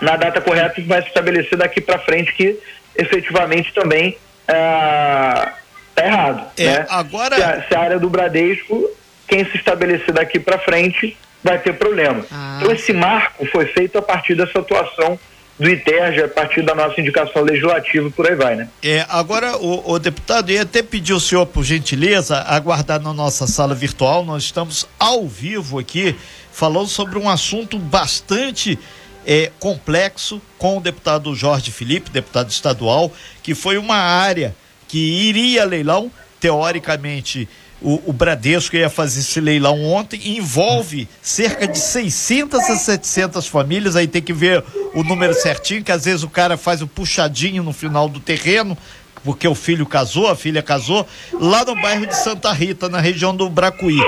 na 0.00 0.16
data 0.16 0.40
correta 0.40 0.80
vai 0.86 1.02
se 1.02 1.08
estabelecer 1.08 1.58
daqui 1.58 1.80
para 1.80 1.98
frente, 1.98 2.32
que 2.32 2.58
efetivamente 2.96 3.72
também 3.72 4.16
está 4.40 5.54
uh, 5.96 6.00
errado. 6.00 6.50
É, 6.56 6.64
né? 6.64 6.86
agora... 6.88 7.36
Se 7.36 7.42
a, 7.42 7.62
se 7.68 7.74
a 7.74 7.80
área 7.80 7.98
do 7.98 8.08
Bradesco 8.08 8.90
quem 9.28 9.44
se 9.44 9.58
estabelecer 9.58 10.12
daqui 10.12 10.40
para 10.40 10.58
frente 10.58 11.16
vai 11.44 11.58
ter 11.58 11.74
problema. 11.74 12.24
Ah, 12.32 12.58
então, 12.58 12.72
esse 12.72 12.92
marco 12.92 13.46
foi 13.46 13.66
feito 13.66 13.98
a 13.98 14.02
partir 14.02 14.34
dessa 14.34 14.58
atuação 14.58 15.20
do 15.58 15.68
ITERJ, 15.68 16.22
a 16.22 16.28
partir 16.28 16.62
da 16.62 16.74
nossa 16.74 17.00
indicação 17.00 17.42
legislativa, 17.42 18.08
por 18.10 18.28
aí 18.28 18.36
vai, 18.36 18.54
né? 18.54 18.68
É, 18.82 19.04
agora, 19.08 19.56
o, 19.56 19.92
o 19.92 19.98
deputado, 19.98 20.52
ia 20.52 20.62
até 20.62 20.82
pedir 20.82 21.12
o 21.12 21.20
senhor, 21.20 21.46
por 21.46 21.64
gentileza, 21.64 22.40
aguardar 22.42 23.00
na 23.00 23.12
nossa 23.12 23.46
sala 23.46 23.74
virtual. 23.74 24.24
Nós 24.24 24.44
estamos 24.44 24.86
ao 24.98 25.26
vivo 25.26 25.78
aqui, 25.78 26.14
falando 26.52 26.86
sobre 26.86 27.18
um 27.18 27.28
assunto 27.28 27.76
bastante 27.78 28.78
é, 29.26 29.50
complexo 29.58 30.40
com 30.56 30.78
o 30.78 30.80
deputado 30.80 31.34
Jorge 31.34 31.72
Felipe, 31.72 32.08
deputado 32.08 32.50
estadual, 32.50 33.12
que 33.42 33.54
foi 33.54 33.76
uma 33.76 33.96
área 33.96 34.54
que 34.86 34.98
iria 34.98 35.64
leilão 35.64 36.10
teoricamente, 36.40 37.48
o, 37.80 38.10
o, 38.10 38.12
Bradesco 38.12 38.76
ia 38.76 38.90
fazer 38.90 39.20
esse 39.20 39.40
leilão 39.40 39.84
ontem, 39.84 40.36
envolve 40.36 41.08
cerca 41.22 41.66
de 41.66 41.78
600 41.78 42.58
a 42.58 42.76
700 42.76 43.46
famílias, 43.46 43.94
aí 43.94 44.06
tem 44.06 44.22
que 44.22 44.32
ver 44.32 44.64
o 44.94 45.04
número 45.04 45.34
certinho, 45.34 45.84
que 45.84 45.92
às 45.92 46.04
vezes 46.04 46.22
o 46.22 46.28
cara 46.28 46.56
faz 46.56 46.82
o 46.82 46.86
puxadinho 46.86 47.62
no 47.62 47.72
final 47.72 48.08
do 48.08 48.18
terreno, 48.18 48.76
porque 49.22 49.46
o 49.46 49.54
filho 49.54 49.86
casou, 49.86 50.28
a 50.28 50.36
filha 50.36 50.62
casou, 50.62 51.06
lá 51.32 51.64
no 51.64 51.74
bairro 51.74 52.06
de 52.06 52.16
Santa 52.16 52.52
Rita, 52.52 52.88
na 52.88 53.00
região 53.00 53.34
do 53.34 53.48
Bracuí. 53.48 53.98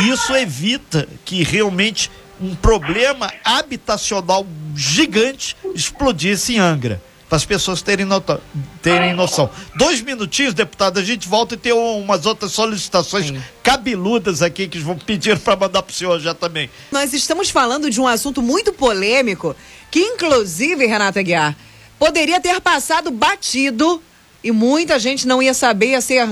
E 0.00 0.08
isso 0.08 0.34
evita 0.34 1.06
que 1.24 1.42
realmente 1.42 2.10
um 2.40 2.54
problema 2.54 3.32
habitacional 3.44 4.46
gigante 4.74 5.56
explodisse 5.74 6.54
em 6.54 6.58
Angra 6.58 7.00
para 7.30 7.36
as 7.36 7.44
pessoas 7.44 7.80
terem, 7.80 8.04
nota, 8.04 8.40
terem 8.82 9.14
noção. 9.14 9.48
Dois 9.76 10.00
minutinhos, 10.00 10.52
deputado, 10.52 10.98
a 10.98 11.02
gente 11.04 11.28
volta 11.28 11.54
e 11.54 11.56
tem 11.56 11.72
umas 11.72 12.26
outras 12.26 12.50
solicitações 12.50 13.28
Sim. 13.28 13.40
cabeludas 13.62 14.42
aqui 14.42 14.66
que 14.66 14.80
vão 14.80 14.98
pedir 14.98 15.38
para 15.38 15.54
mandar 15.54 15.80
para 15.82 15.92
o 15.92 15.94
senhor 15.94 16.18
já 16.18 16.34
também. 16.34 16.68
Nós 16.90 17.12
estamos 17.12 17.48
falando 17.48 17.88
de 17.88 18.00
um 18.00 18.08
assunto 18.08 18.42
muito 18.42 18.72
polêmico, 18.72 19.54
que 19.92 20.00
inclusive, 20.00 20.84
Renata 20.86 21.22
Guiar, 21.22 21.56
poderia 22.00 22.40
ter 22.40 22.60
passado 22.60 23.12
batido 23.12 24.02
e 24.42 24.50
muita 24.50 24.98
gente 24.98 25.26
não 25.26 25.42
ia 25.42 25.52
saber, 25.52 25.90
ia 25.90 26.00
ser 26.00 26.26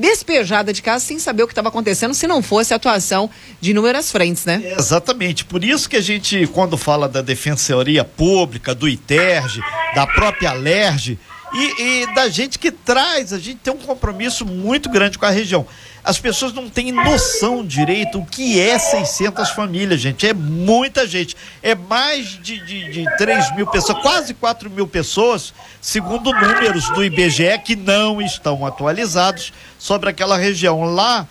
despejada 0.00 0.72
de 0.72 0.82
casa 0.82 1.04
sem 1.04 1.18
saber 1.18 1.42
o 1.42 1.46
que 1.46 1.52
estava 1.52 1.68
acontecendo 1.68 2.12
se 2.14 2.26
não 2.26 2.42
fosse 2.42 2.72
a 2.72 2.76
atuação 2.76 3.30
de 3.60 3.70
inúmeras 3.70 4.10
frentes, 4.12 4.44
né? 4.44 4.60
É, 4.64 4.78
exatamente. 4.78 5.44
Por 5.44 5.64
isso 5.64 5.88
que 5.88 5.96
a 5.96 6.00
gente, 6.00 6.46
quando 6.48 6.76
fala 6.76 7.08
da 7.08 7.22
Defensoria 7.22 8.04
Pública, 8.04 8.74
do 8.74 8.88
ITERG, 8.88 9.60
da 9.94 10.06
própria 10.06 10.50
Alerj 10.50 11.18
e, 11.54 12.02
e 12.02 12.14
da 12.14 12.28
gente 12.28 12.58
que 12.58 12.70
traz, 12.70 13.32
a 13.32 13.38
gente 13.38 13.56
tem 13.56 13.72
um 13.72 13.78
compromisso 13.78 14.44
muito 14.44 14.88
grande 14.88 15.18
com 15.18 15.26
a 15.26 15.30
região 15.30 15.66
as 16.04 16.18
pessoas 16.18 16.52
não 16.52 16.68
têm 16.68 16.92
noção 16.92 17.64
direito 17.64 18.18
o 18.18 18.26
que 18.26 18.60
é 18.60 18.78
600 18.78 19.48
famílias, 19.50 19.98
gente. 19.98 20.26
É 20.26 20.34
muita 20.34 21.06
gente. 21.06 21.34
É 21.62 21.74
mais 21.74 22.38
de, 22.42 22.62
de, 22.64 22.90
de 22.90 23.16
3 23.16 23.56
mil 23.56 23.66
pessoas, 23.66 23.98
quase 24.02 24.34
4 24.34 24.68
mil 24.68 24.86
pessoas, 24.86 25.54
segundo 25.80 26.30
números 26.30 26.90
do 26.90 27.02
IBGE, 27.02 27.58
que 27.64 27.74
não 27.74 28.20
estão 28.20 28.66
atualizados 28.66 29.50
sobre 29.78 30.10
aquela 30.10 30.36
região. 30.36 30.84
Lá, 30.84 31.26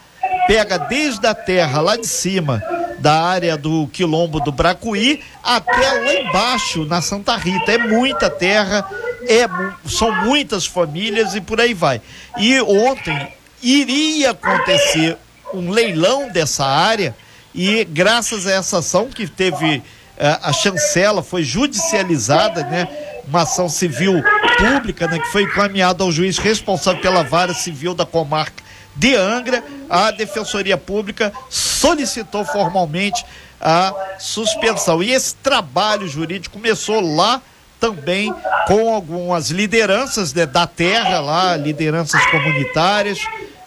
pega 0.47 0.79
desde 0.79 1.27
a 1.27 1.35
terra 1.35 1.79
lá 1.79 1.95
de 1.95 2.07
cima, 2.07 2.59
da 2.97 3.21
área 3.21 3.55
do 3.55 3.87
quilombo 3.93 4.39
do 4.39 4.51
Bracuí, 4.51 5.21
até 5.43 5.91
lá 5.91 6.13
embaixo, 6.15 6.83
na 6.85 6.99
Santa 6.99 7.35
Rita. 7.35 7.73
É 7.73 7.77
muita 7.77 8.27
terra, 8.27 8.89
é, 9.27 9.47
são 9.87 10.11
muitas 10.23 10.65
famílias 10.65 11.35
e 11.35 11.41
por 11.41 11.59
aí 11.59 11.73
vai. 11.73 12.01
E 12.37 12.59
ontem 12.61 13.33
iria 13.61 14.31
acontecer 14.31 15.17
um 15.53 15.69
leilão 15.69 16.29
dessa 16.29 16.65
área 16.65 17.15
e 17.53 17.85
graças 17.85 18.47
a 18.47 18.51
essa 18.51 18.79
ação 18.79 19.07
que 19.09 19.27
teve 19.27 19.83
eh, 20.17 20.39
a 20.41 20.51
chancela 20.51 21.21
foi 21.21 21.43
judicializada, 21.43 22.63
né? 22.63 22.87
Uma 23.27 23.43
ação 23.43 23.69
civil 23.69 24.23
pública, 24.57 25.07
né? 25.07 25.19
Que 25.19 25.27
foi 25.27 25.43
encaminhada 25.43 26.03
ao 26.03 26.11
juiz 26.11 26.37
responsável 26.37 27.01
pela 27.01 27.23
vara 27.23 27.53
civil 27.53 27.93
da 27.93 28.05
comarca 28.05 28.63
de 28.95 29.15
Angra, 29.15 29.63
a 29.89 30.11
Defensoria 30.11 30.77
Pública 30.77 31.33
solicitou 31.49 32.45
formalmente 32.45 33.25
a 33.59 33.93
suspensão. 34.19 35.01
E 35.01 35.11
esse 35.11 35.35
trabalho 35.35 36.07
jurídico 36.07 36.57
começou 36.57 36.99
lá 37.15 37.41
também 37.83 38.33
com 38.65 38.93
algumas 38.93 39.49
lideranças 39.49 40.33
né, 40.33 40.45
da 40.45 40.65
terra 40.65 41.19
lá, 41.19 41.57
lideranças 41.57 42.25
comunitárias, 42.27 43.19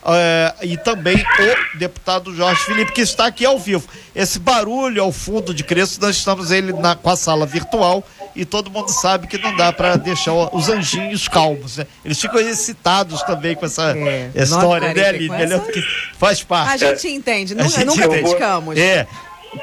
é, 0.06 0.54
e 0.62 0.76
também 0.78 1.16
o 1.74 1.78
deputado 1.78 2.34
Jorge 2.34 2.62
Felipe, 2.62 2.92
que 2.92 3.02
está 3.02 3.26
aqui 3.26 3.44
ao 3.44 3.58
vivo. 3.58 3.86
Esse 4.14 4.38
barulho 4.38 5.02
ao 5.02 5.12
fundo 5.12 5.52
de 5.52 5.62
Crespo, 5.62 6.00
nós 6.00 6.16
estamos 6.16 6.50
ele 6.50 6.72
na, 6.72 6.94
com 6.96 7.10
a 7.10 7.16
sala 7.16 7.44
virtual 7.44 8.02
e 8.34 8.46
todo 8.46 8.70
mundo 8.70 8.88
sabe 8.88 9.26
que 9.26 9.36
não 9.36 9.54
dá 9.54 9.70
para 9.70 9.96
deixar 9.96 10.32
os 10.32 10.70
anjinhos 10.70 11.28
calmos, 11.28 11.76
né? 11.76 11.86
Eles 12.02 12.18
ficam 12.18 12.40
excitados 12.40 13.22
também 13.24 13.54
com 13.54 13.66
essa 13.66 13.94
é, 13.94 14.30
história, 14.34 14.94
né, 14.94 15.08
Aline? 15.08 15.34
Essa... 15.34 15.62
Faz 16.16 16.42
parte. 16.42 16.72
A 16.72 16.76
gente 16.76 17.08
entende, 17.08 17.54
não, 17.54 17.68
gente 17.68 17.84
nunca 17.84 18.06
entende. 18.06 18.22
criticamos. 18.22 18.78
É. 18.78 19.06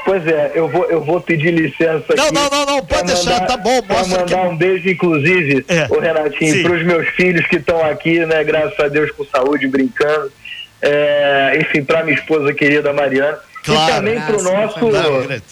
Pois 0.05 0.25
é, 0.27 0.51
eu 0.55 0.67
vou, 0.67 0.85
eu 0.85 1.03
vou 1.03 1.21
pedir 1.21 1.51
licença 1.51 2.05
não, 2.15 2.25
aqui. 2.25 2.33
Não, 2.33 2.49
não, 2.49 2.65
não, 2.65 2.85
pode 2.85 3.07
deixar, 3.07 3.41
mandar, 3.41 3.47
tá 3.47 3.57
bom. 3.57 3.81
Para 3.81 4.05
mandar 4.05 4.25
que... 4.25 4.35
um 4.35 4.57
beijo, 4.57 4.89
inclusive, 4.89 5.65
é. 5.67 5.87
o 5.89 5.99
Renatinho, 5.99 6.63
para 6.63 6.73
os 6.73 6.83
meus 6.83 7.07
filhos 7.09 7.45
que 7.47 7.57
estão 7.57 7.83
aqui, 7.83 8.25
né, 8.25 8.43
graças 8.43 8.79
a 8.79 8.87
Deus, 8.87 9.11
com 9.11 9.25
saúde, 9.25 9.67
brincando. 9.67 10.31
É, 10.81 11.57
enfim, 11.61 11.83
para 11.83 12.03
minha 12.03 12.17
esposa 12.17 12.53
querida 12.53 12.91
Mariana. 12.91 13.39
Claro. 13.63 13.91
E 13.91 13.95
também 13.95 14.21
para 14.21 14.37
o 14.37 14.43
nosso, 14.43 14.79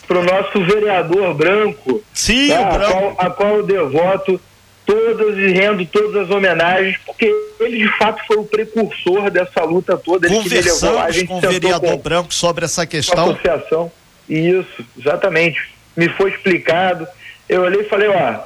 pro 0.05 0.23
nosso 0.23 0.65
vereador 0.65 1.33
branco, 1.33 2.03
Sim, 2.13 2.49
né, 2.49 2.55
a, 2.55 2.79
qual, 2.79 3.15
a 3.17 3.29
qual 3.29 3.55
eu 3.57 3.63
devoto 3.63 4.39
todas 4.85 5.37
e 5.37 5.51
rendo 5.51 5.85
todas 5.85 6.23
as 6.23 6.29
homenagens, 6.29 6.97
porque 7.05 7.33
ele 7.61 7.77
de 7.77 7.97
fato 7.97 8.21
foi 8.27 8.37
o 8.37 8.43
precursor 8.43 9.29
dessa 9.29 9.63
luta 9.63 9.95
toda. 9.97 10.27
Ele 10.27 10.35
Conversamos 10.35 10.79
que 10.79 10.85
levou, 10.85 10.99
a 10.99 11.11
gente 11.11 11.27
com 11.27 11.37
o 11.37 11.41
vereador 11.41 11.91
com, 11.91 11.97
branco 11.97 12.33
sobre 12.33 12.65
essa 12.65 12.85
questão. 12.85 13.31
Associação. 13.31 13.91
Isso, 14.29 14.85
exatamente. 14.97 15.69
Me 15.95 16.07
foi 16.09 16.31
explicado. 16.31 17.07
Eu 17.47 17.63
olhei 17.63 17.81
e 17.81 17.89
falei, 17.89 18.07
ó, 18.07 18.39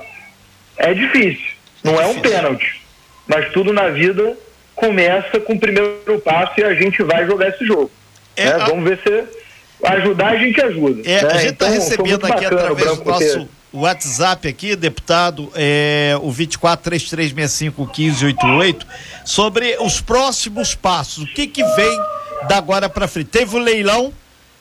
é 0.78 0.94
difícil, 0.94 1.54
não 1.84 2.00
é, 2.00 2.06
um 2.08 2.20
pênalti, 2.20 2.82
mas 3.28 3.52
tudo 3.52 3.72
na 3.72 3.90
vida 3.90 4.36
começa 4.76 5.40
com 5.40 5.54
o 5.54 5.60
primeiro 5.60 6.20
passo 6.24 6.60
e 6.60 6.64
a 6.64 6.74
gente 6.74 7.02
vai 7.04 7.26
jogar 7.26 7.50
esse 7.50 7.66
jogo. 7.66 7.92
É, 8.36 8.46
né? 8.46 8.54
a... 8.54 8.66
Vamos 8.66 8.90
ver 8.90 9.00
se 9.02 9.46
ajudar 9.84 10.28
a 10.28 10.38
gente 10.38 10.62
ajuda. 10.62 11.02
É, 11.10 11.22
né? 11.22 11.32
A 11.32 11.38
gente 11.38 11.54
está 11.54 11.68
então, 11.68 11.80
recebendo 11.80 12.26
aqui 12.26 12.46
através 12.46 12.98
do 12.98 13.06
nosso 13.06 13.48
WhatsApp 13.72 14.48
aqui, 14.48 14.76
deputado, 14.76 15.52
é, 15.54 16.18
o 16.22 16.32
2433651588, 16.32 18.84
sobre 19.26 19.78
os 19.80 20.02
próximos 20.02 20.74
passos. 20.74 21.26
O 21.26 21.28
que 21.28 21.46
que 21.48 21.64
vem 21.64 22.00
da 22.48 22.58
agora 22.58 22.90
para 22.90 23.08
frente? 23.08 23.28
Teve 23.28 23.56
o 23.56 23.60
leilão 23.60 24.12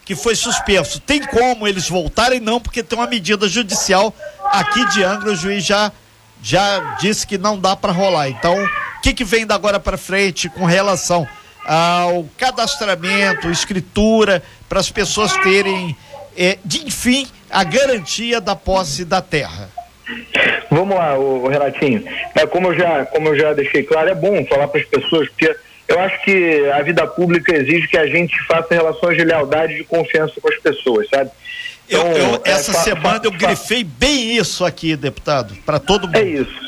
que 0.05 0.15
foi 0.15 0.37
suspenso. 0.37 1.01
Tem 1.01 1.21
como 1.21 1.67
eles 1.67 1.89
voltarem? 1.89 2.41
Não, 2.41 2.61
porque 2.61 2.83
tem 2.83 2.99
uma 2.99 3.07
medida 3.07 3.49
judicial 3.49 4.15
aqui 4.45 4.85
de 4.91 5.03
Angra, 5.03 5.33
o 5.33 5.37
juiz 5.37 5.65
já, 5.65 5.91
já 6.43 6.97
disse 7.01 7.27
que 7.27 7.39
não 7.39 7.59
dá 7.59 7.75
para 7.75 7.93
rolar. 7.93 8.29
Então, 8.29 8.55
o 8.63 9.01
que, 9.01 9.15
que 9.15 9.25
vem 9.25 9.47
da 9.47 9.55
agora 9.55 9.81
para 9.81 9.97
frente 9.97 10.49
com 10.49 10.65
relação 10.65 11.27
ao 11.65 12.29
cadastramento, 12.37 13.51
escritura, 13.51 14.43
para 14.69 14.81
as 14.81 14.91
pessoas 14.91 15.33
terem, 15.39 15.97
é, 16.37 16.59
de, 16.65 16.87
enfim, 16.87 17.27
a 17.51 17.65
garantia 17.65 18.41
da 18.41 18.55
posse 18.55 19.05
da 19.05 19.23
terra? 19.23 19.71
Vamos 20.71 20.97
lá, 20.97 21.19
o, 21.19 21.49
Renatinho. 21.49 22.05
É, 22.35 22.47
como, 22.47 22.69
eu 22.69 22.79
já, 22.79 23.07
como 23.07 23.29
eu 23.29 23.39
já 23.39 23.53
deixei 23.55 23.83
claro, 23.83 24.11
é 24.11 24.15
bom 24.15 24.45
falar 24.47 24.69
para 24.69 24.81
as 24.81 24.87
pessoas, 24.87 25.29
porque 25.29 25.55
eu 25.87 26.01
acho 26.01 26.23
que 26.25 26.71
a 26.71 26.83
vida 26.83 27.07
pública 27.07 27.55
exige 27.55 27.89
que 27.89 27.97
a 27.97 28.07
gente 28.07 28.37
faça 28.47 28.75
relações 28.75 29.17
de 29.17 29.25
lealdade 29.25 29.75
e 29.75 29.77
de 29.77 29.85
confiança 29.85 30.41
com 30.41 30.49
as 30.49 30.59
pessoas, 30.59 31.09
sabe? 31.09 31.31
Então, 31.87 32.07
eu, 32.13 32.17
eu, 32.17 32.43
é, 32.45 32.51
essa 32.51 32.73
é, 32.73 32.75
semana 32.75 33.21
eu 33.25 33.31
grifei 33.31 33.85
bem 33.85 34.37
isso 34.37 34.65
aqui, 34.65 34.97
deputado, 34.97 35.55
para 35.67 35.79
todo 35.79 36.07
mundo. 36.07 36.17
É 36.17 36.23
isso. 36.23 36.65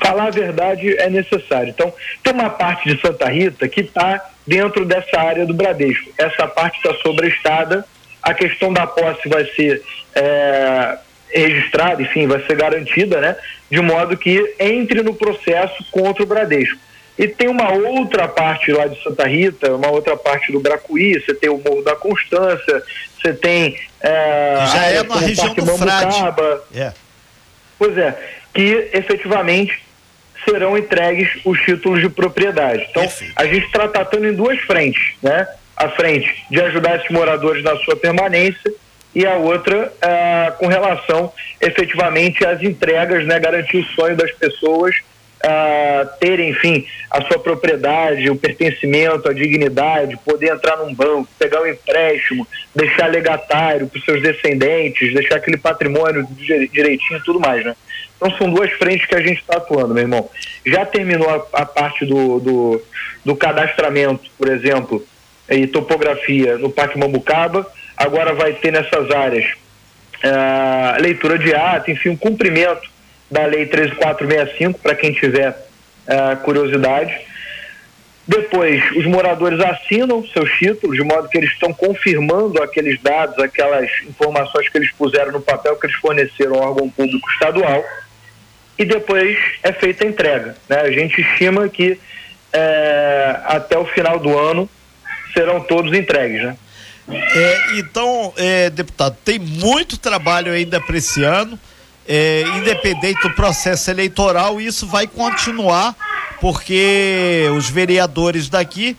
Falar 0.00 0.28
a 0.28 0.30
verdade 0.30 0.96
é 0.98 1.08
necessário. 1.08 1.70
Então, 1.70 1.92
tem 2.22 2.32
uma 2.32 2.50
parte 2.50 2.92
de 2.92 3.00
Santa 3.00 3.28
Rita 3.28 3.68
que 3.68 3.80
está 3.80 4.30
dentro 4.46 4.84
dessa 4.84 5.20
área 5.20 5.44
do 5.44 5.54
Bradesco. 5.54 6.10
Essa 6.16 6.46
parte 6.46 6.76
está 6.76 6.94
sobrestada. 7.02 7.84
A 8.22 8.34
questão 8.34 8.72
da 8.72 8.86
posse 8.86 9.28
vai 9.28 9.44
ser 9.54 9.82
é, 10.14 10.98
registrada, 11.30 12.02
enfim, 12.02 12.26
vai 12.26 12.44
ser 12.46 12.56
garantida, 12.56 13.20
né? 13.20 13.36
De 13.70 13.80
modo 13.80 14.16
que 14.16 14.54
entre 14.58 15.02
no 15.02 15.14
processo 15.14 15.84
contra 15.90 16.22
o 16.22 16.26
Bradesco. 16.26 16.78
E 17.18 17.26
tem 17.26 17.48
uma 17.48 17.72
outra 17.72 18.28
parte 18.28 18.70
lá 18.70 18.86
de 18.86 19.02
Santa 19.02 19.26
Rita, 19.26 19.74
uma 19.74 19.90
outra 19.90 20.16
parte 20.16 20.52
do 20.52 20.60
Bracuí, 20.60 21.20
você 21.20 21.34
tem 21.34 21.50
o 21.50 21.58
Morro 21.58 21.82
da 21.82 21.96
Constância, 21.96 22.82
você 23.20 23.32
tem. 23.34 23.76
É, 24.00 24.64
Já 24.72 24.84
é 24.86 25.02
na 25.02 25.16
região 25.16 25.52
do 25.52 25.78
Frade. 25.78 26.16
É. 26.74 26.92
Pois 27.76 27.98
é, 27.98 28.16
que 28.54 28.90
efetivamente 28.92 29.82
serão 30.44 30.78
entregues 30.78 31.28
os 31.44 31.58
títulos 31.60 32.00
de 32.00 32.08
propriedade. 32.08 32.86
Então, 32.90 33.02
Perfeito. 33.02 33.32
a 33.34 33.44
gente 33.46 33.66
está 33.66 33.88
tratando 33.88 34.26
em 34.28 34.34
duas 34.34 34.58
frentes, 34.60 35.14
né? 35.20 35.46
A 35.76 35.88
frente 35.90 36.44
de 36.50 36.60
ajudar 36.60 36.96
esses 36.96 37.10
moradores 37.10 37.64
na 37.64 37.76
sua 37.78 37.96
permanência 37.96 38.72
e 39.14 39.26
a 39.26 39.34
outra 39.34 39.92
é, 40.00 40.52
com 40.58 40.66
relação 40.66 41.32
efetivamente 41.60 42.46
às 42.46 42.62
entregas, 42.62 43.26
né? 43.26 43.38
Garantir 43.40 43.78
o 43.78 43.84
sonho 43.94 44.16
das 44.16 44.30
pessoas 44.32 44.94
uh, 45.44 46.08
ter, 46.18 46.40
enfim, 46.40 46.84
a 47.10 47.22
sua 47.22 47.38
propriedade, 47.38 48.30
o 48.30 48.36
pertencimento, 48.36 49.28
a 49.28 49.32
dignidade, 49.32 50.16
poder 50.24 50.52
entrar 50.52 50.76
num 50.76 50.94
banco, 50.94 51.28
pegar 51.38 51.62
um 51.62 51.66
empréstimo, 51.66 52.46
deixar 52.74 53.06
legatário 53.06 53.86
para 53.86 53.98
os 53.98 54.04
seus 54.04 54.22
descendentes, 54.22 55.14
deixar 55.14 55.36
aquele 55.36 55.56
patrimônio 55.56 56.26
direitinho 56.72 57.20
e 57.20 57.24
tudo 57.24 57.40
mais, 57.40 57.64
né? 57.64 57.74
Então 58.16 58.36
são 58.36 58.50
duas 58.50 58.70
frentes 58.72 59.06
que 59.06 59.14
a 59.14 59.20
gente 59.20 59.40
está 59.40 59.58
atuando, 59.58 59.94
meu 59.94 60.02
irmão. 60.02 60.28
Já 60.66 60.84
terminou 60.84 61.30
a, 61.30 61.62
a 61.62 61.66
parte 61.66 62.04
do, 62.04 62.40
do, 62.40 62.82
do, 63.24 63.36
cadastramento, 63.36 64.28
por 64.36 64.48
exemplo, 64.48 65.06
e 65.48 65.66
topografia 65.66 66.58
no 66.58 66.68
Parque 66.68 66.98
Mambucaba, 66.98 67.66
agora 67.96 68.34
vai 68.34 68.54
ter 68.54 68.72
nessas 68.72 69.10
áreas 69.10 69.46
uh, 70.24 71.00
leitura 71.00 71.38
de 71.38 71.54
ato, 71.54 71.90
enfim, 71.90 72.10
um 72.10 72.16
cumprimento 72.16 72.97
da 73.30 73.46
Lei 73.46 73.66
13465, 73.66 74.80
para 74.80 74.94
quem 74.94 75.12
tiver 75.12 75.50
uh, 75.50 76.36
curiosidade. 76.42 77.14
Depois, 78.26 78.82
os 78.94 79.06
moradores 79.06 79.58
assinam 79.58 80.22
seus 80.26 80.50
títulos, 80.58 80.96
de 80.96 81.02
modo 81.02 81.28
que 81.28 81.38
eles 81.38 81.50
estão 81.50 81.72
confirmando 81.72 82.62
aqueles 82.62 83.00
dados, 83.00 83.38
aquelas 83.38 83.90
informações 84.06 84.68
que 84.68 84.76
eles 84.76 84.92
puseram 84.92 85.32
no 85.32 85.40
papel 85.40 85.76
que 85.76 85.86
eles 85.86 85.96
forneceram 85.96 86.56
ao 86.56 86.68
órgão 86.68 86.90
público 86.90 87.26
estadual. 87.30 87.82
E 88.78 88.84
depois 88.84 89.36
é 89.62 89.72
feita 89.72 90.04
a 90.04 90.08
entrega. 90.08 90.56
Né? 90.68 90.76
A 90.76 90.90
gente 90.90 91.20
estima 91.20 91.68
que 91.70 91.98
é, 92.52 93.40
até 93.44 93.78
o 93.78 93.86
final 93.86 94.18
do 94.18 94.38
ano 94.38 94.68
serão 95.32 95.60
todos 95.60 95.96
entregues. 95.96 96.42
Né? 96.42 96.56
É, 97.10 97.78
então, 97.78 98.34
é, 98.36 98.68
deputado, 98.68 99.16
tem 99.24 99.38
muito 99.38 99.96
trabalho 99.96 100.52
ainda 100.52 100.80
para 100.80 100.98
esse 100.98 101.24
ano. 101.24 101.58
É, 102.10 102.42
independente 102.56 103.20
do 103.20 103.34
processo 103.34 103.90
eleitoral, 103.90 104.58
isso 104.58 104.86
vai 104.86 105.06
continuar 105.06 105.94
porque 106.40 107.46
os 107.54 107.68
vereadores 107.68 108.48
daqui 108.48 108.96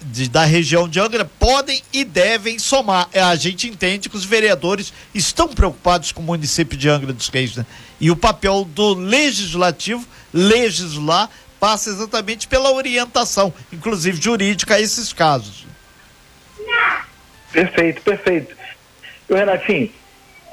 de, 0.00 0.28
da 0.28 0.44
região 0.44 0.88
de 0.88 1.00
Angra 1.00 1.24
podem 1.24 1.82
e 1.92 2.04
devem 2.04 2.58
somar. 2.58 3.08
É, 3.12 3.20
a 3.20 3.34
gente 3.34 3.68
entende 3.68 4.08
que 4.08 4.16
os 4.16 4.24
vereadores 4.24 4.92
estão 5.14 5.48
preocupados 5.48 6.12
com 6.12 6.22
o 6.22 6.24
município 6.24 6.76
de 6.76 6.88
Angra 6.88 7.12
dos 7.12 7.28
Reis, 7.28 7.56
né? 7.56 7.66
E 8.00 8.10
o 8.10 8.16
papel 8.16 8.64
do 8.64 8.94
legislativo, 8.94 10.06
legislar, 10.32 11.30
passa 11.58 11.90
exatamente 11.90 12.46
pela 12.46 12.70
orientação, 12.72 13.52
inclusive 13.72 14.20
jurídica, 14.20 14.74
a 14.74 14.80
esses 14.80 15.12
casos. 15.12 15.64
Perfeito, 17.50 18.02
perfeito. 18.02 18.54
Renatinho, 19.30 19.90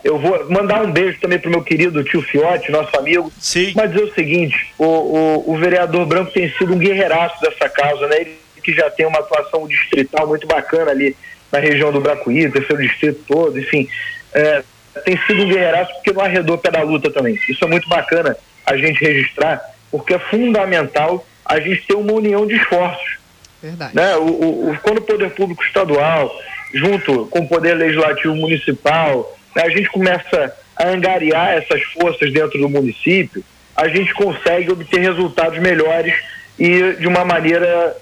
eu 0.04 0.18
vou 0.18 0.50
mandar 0.50 0.84
um 0.84 0.92
beijo 0.92 1.20
também 1.20 1.40
pro 1.40 1.50
meu 1.50 1.64
querido 1.64 2.04
tio 2.04 2.22
Fiote, 2.22 2.72
nosso 2.72 2.96
amigo. 2.98 3.32
Sim. 3.40 3.74
Mas 3.76 3.92
dizer 3.92 4.04
o 4.04 4.14
seguinte: 4.14 4.74
o, 4.78 4.86
o, 4.86 5.52
o, 5.52 5.58
vereador 5.58 6.06
Branco 6.06 6.32
tem 6.32 6.50
sido 6.52 6.74
um 6.74 6.80
guerreiraço 6.80 7.40
dessa 7.42 7.70
causa, 7.70 8.08
né? 8.08 8.22
Ele 8.22 8.42
que 8.64 8.74
já 8.74 8.90
tem 8.90 9.06
uma 9.06 9.20
atuação 9.20 9.68
distrital 9.68 10.28
muito 10.28 10.46
bacana 10.48 10.92
ali 10.92 11.16
na 11.52 11.60
região 11.60 11.92
do 11.92 12.00
Bracuí, 12.00 12.50
terceiro 12.50 12.82
distrito 12.82 13.24
todo, 13.28 13.60
enfim. 13.60 13.88
É, 14.34 14.64
tem 15.04 15.20
sido 15.26 15.44
um 15.44 15.50
guerreiraço 15.50 15.94
porque 15.96 16.14
não 16.14 16.22
arredou 16.22 16.58
pé 16.58 16.72
da 16.72 16.84
luta 16.84 17.12
também. 17.12 17.40
Isso 17.50 17.64
é 17.64 17.68
muito 17.68 17.90
bacana 17.90 18.38
a 18.66 18.78
gente 18.78 19.04
registrar, 19.04 19.62
porque 19.90 20.14
é 20.14 20.20
fundamental 20.20 21.26
a 21.44 21.60
gente 21.60 21.86
ter 21.88 21.96
uma 21.96 22.14
união 22.14 22.46
de 22.46 22.56
esforços. 22.56 23.18
Verdade. 23.62 23.96
Né? 23.96 24.16
O, 24.16 24.72
o, 24.72 24.78
quando 24.82 25.00
o 25.00 25.02
poder 25.02 25.32
público 25.32 25.64
estadual, 25.64 26.32
junto 26.74 27.26
com 27.28 27.40
o 27.40 27.48
poder 27.48 27.74
legislativo 27.74 28.36
municipal, 28.36 29.38
a 29.56 29.70
gente 29.70 29.90
começa 29.90 30.56
a 30.76 30.88
angariar 30.88 31.54
essas 31.54 31.82
forças 31.84 32.32
dentro 32.32 32.60
do 32.60 32.70
município, 32.70 33.44
a 33.76 33.88
gente 33.88 34.14
consegue 34.14 34.72
obter 34.72 35.00
resultados 35.00 35.60
melhores 35.60 36.14
e 36.60 36.94
de 36.94 37.08
uma 37.08 37.26
maneira 37.26 37.96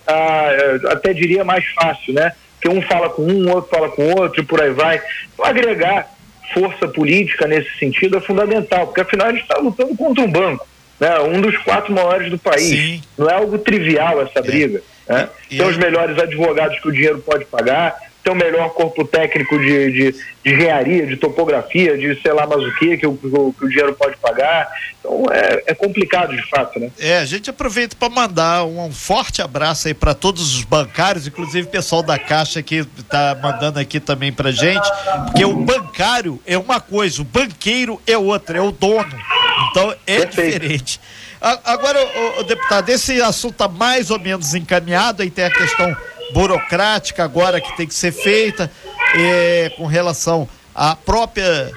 até 0.90 1.14
diria 1.14 1.44
mais 1.44 1.66
fácil, 1.68 2.14
né? 2.14 2.34
Que 2.62 2.68
um 2.68 2.82
fala 2.82 3.10
com 3.10 3.24
um, 3.24 3.50
outro 3.50 3.70
fala 3.70 3.90
com 3.90 4.14
outro 4.16 4.42
e 4.42 4.46
por 4.46 4.62
aí 4.62 4.72
vai. 4.72 5.02
Então, 5.34 5.46
agregar 5.46 6.12
força 6.54 6.88
política 6.88 7.48
nesse 7.48 7.70
sentido 7.78 8.18
é 8.18 8.22
fundamental, 8.22 8.88
porque 8.88 9.02
afinal 9.02 9.28
a 9.28 9.32
gente 9.32 9.44
está 9.44 9.58
lutando 9.60 9.96
contra 9.96 10.24
um 10.24 10.32
banco, 10.32 10.68
né? 11.00 11.20
Um 11.22 11.40
dos 11.40 11.58
quatro 11.60 11.94
maiores 11.94 12.30
do 12.30 12.38
país. 12.38 12.68
Sim. 12.68 13.02
Não 13.18 13.30
é 13.30 13.34
algo 13.34 13.58
trivial 13.60 14.22
essa 14.22 14.40
é. 14.40 14.42
briga. 14.42 14.82
É. 15.08 15.14
Né? 15.14 15.30
E, 15.50 15.58
Tem 15.58 15.68
os 15.68 15.78
melhores 15.78 16.18
advogados 16.18 16.80
que 16.80 16.88
o 16.88 16.92
dinheiro 16.92 17.20
pode 17.20 17.46
pagar, 17.46 17.96
ter 18.24 18.32
um 18.32 18.36
melhor 18.36 18.70
corpo 18.70 19.06
técnico 19.06 19.58
de, 19.58 19.92
de, 19.92 20.16
de 20.44 20.54
engenharia, 20.54 21.06
de 21.06 21.16
topografia, 21.16 21.98
de 21.98 22.20
sei 22.22 22.34
lá 22.34 22.46
mais 22.46 22.62
o 22.64 22.76
que, 22.76 22.98
que 22.98 23.08
o, 23.08 23.16
que 23.16 23.66
o 23.66 23.70
dinheiro 23.70 23.94
pode 23.96 24.18
pagar. 24.18 24.70
Então 25.00 25.26
é, 25.32 25.64
é 25.68 25.74
complicado 25.74 26.36
de 26.36 26.50
fato, 26.50 26.80
né? 26.80 26.92
É, 27.00 27.20
a 27.20 27.26
gente 27.26 27.50
aproveita 27.50 27.96
para 27.96 28.10
mandar 28.10 28.66
um, 28.66 28.86
um, 28.86 28.92
forte 28.92 29.42
abraço 29.42 29.88
aí 29.88 29.94
para 29.94 30.14
todos 30.14 30.56
os 30.56 30.64
bancários, 30.64 31.28
inclusive 31.28 31.68
o 31.68 31.72
pessoal 31.72 32.04
da 32.04 32.20
Caixa 32.20 32.62
que 32.62 32.86
está 32.98 33.38
mandando 33.42 33.80
aqui 33.80 34.00
também 34.00 34.32
para 34.32 34.52
gente, 34.52 34.88
porque 35.26 35.46
o 35.46 35.56
bancário 35.56 36.40
é 36.46 36.58
uma 36.58 36.82
coisa, 36.82 37.22
o 37.22 37.26
banqueiro 37.26 38.02
é 38.06 38.18
outra, 38.18 38.58
é 38.58 38.62
o 38.62 38.72
dono. 38.72 39.18
Então 39.72 39.92
é 40.06 40.20
Perfeito. 40.20 40.60
diferente. 40.60 41.02
Agora, 41.42 41.98
o, 42.04 42.42
o 42.42 42.44
deputado, 42.44 42.90
esse 42.90 43.22
assunto 43.22 43.54
está 43.54 43.68
mais 43.68 44.12
ou 44.12 44.20
menos 44.20 44.54
encaminhado, 44.54 45.22
aí 45.22 45.30
tem 45.30 45.46
a 45.46 45.50
questão 45.50 45.96
burocrática 46.34 47.24
agora 47.24 47.60
que 47.62 47.76
tem 47.76 47.88
que 47.88 47.94
ser 47.94 48.12
feita 48.12 48.72
é, 49.16 49.72
com 49.78 49.86
relação 49.86 50.48
à 50.74 50.96
própria 50.96 51.72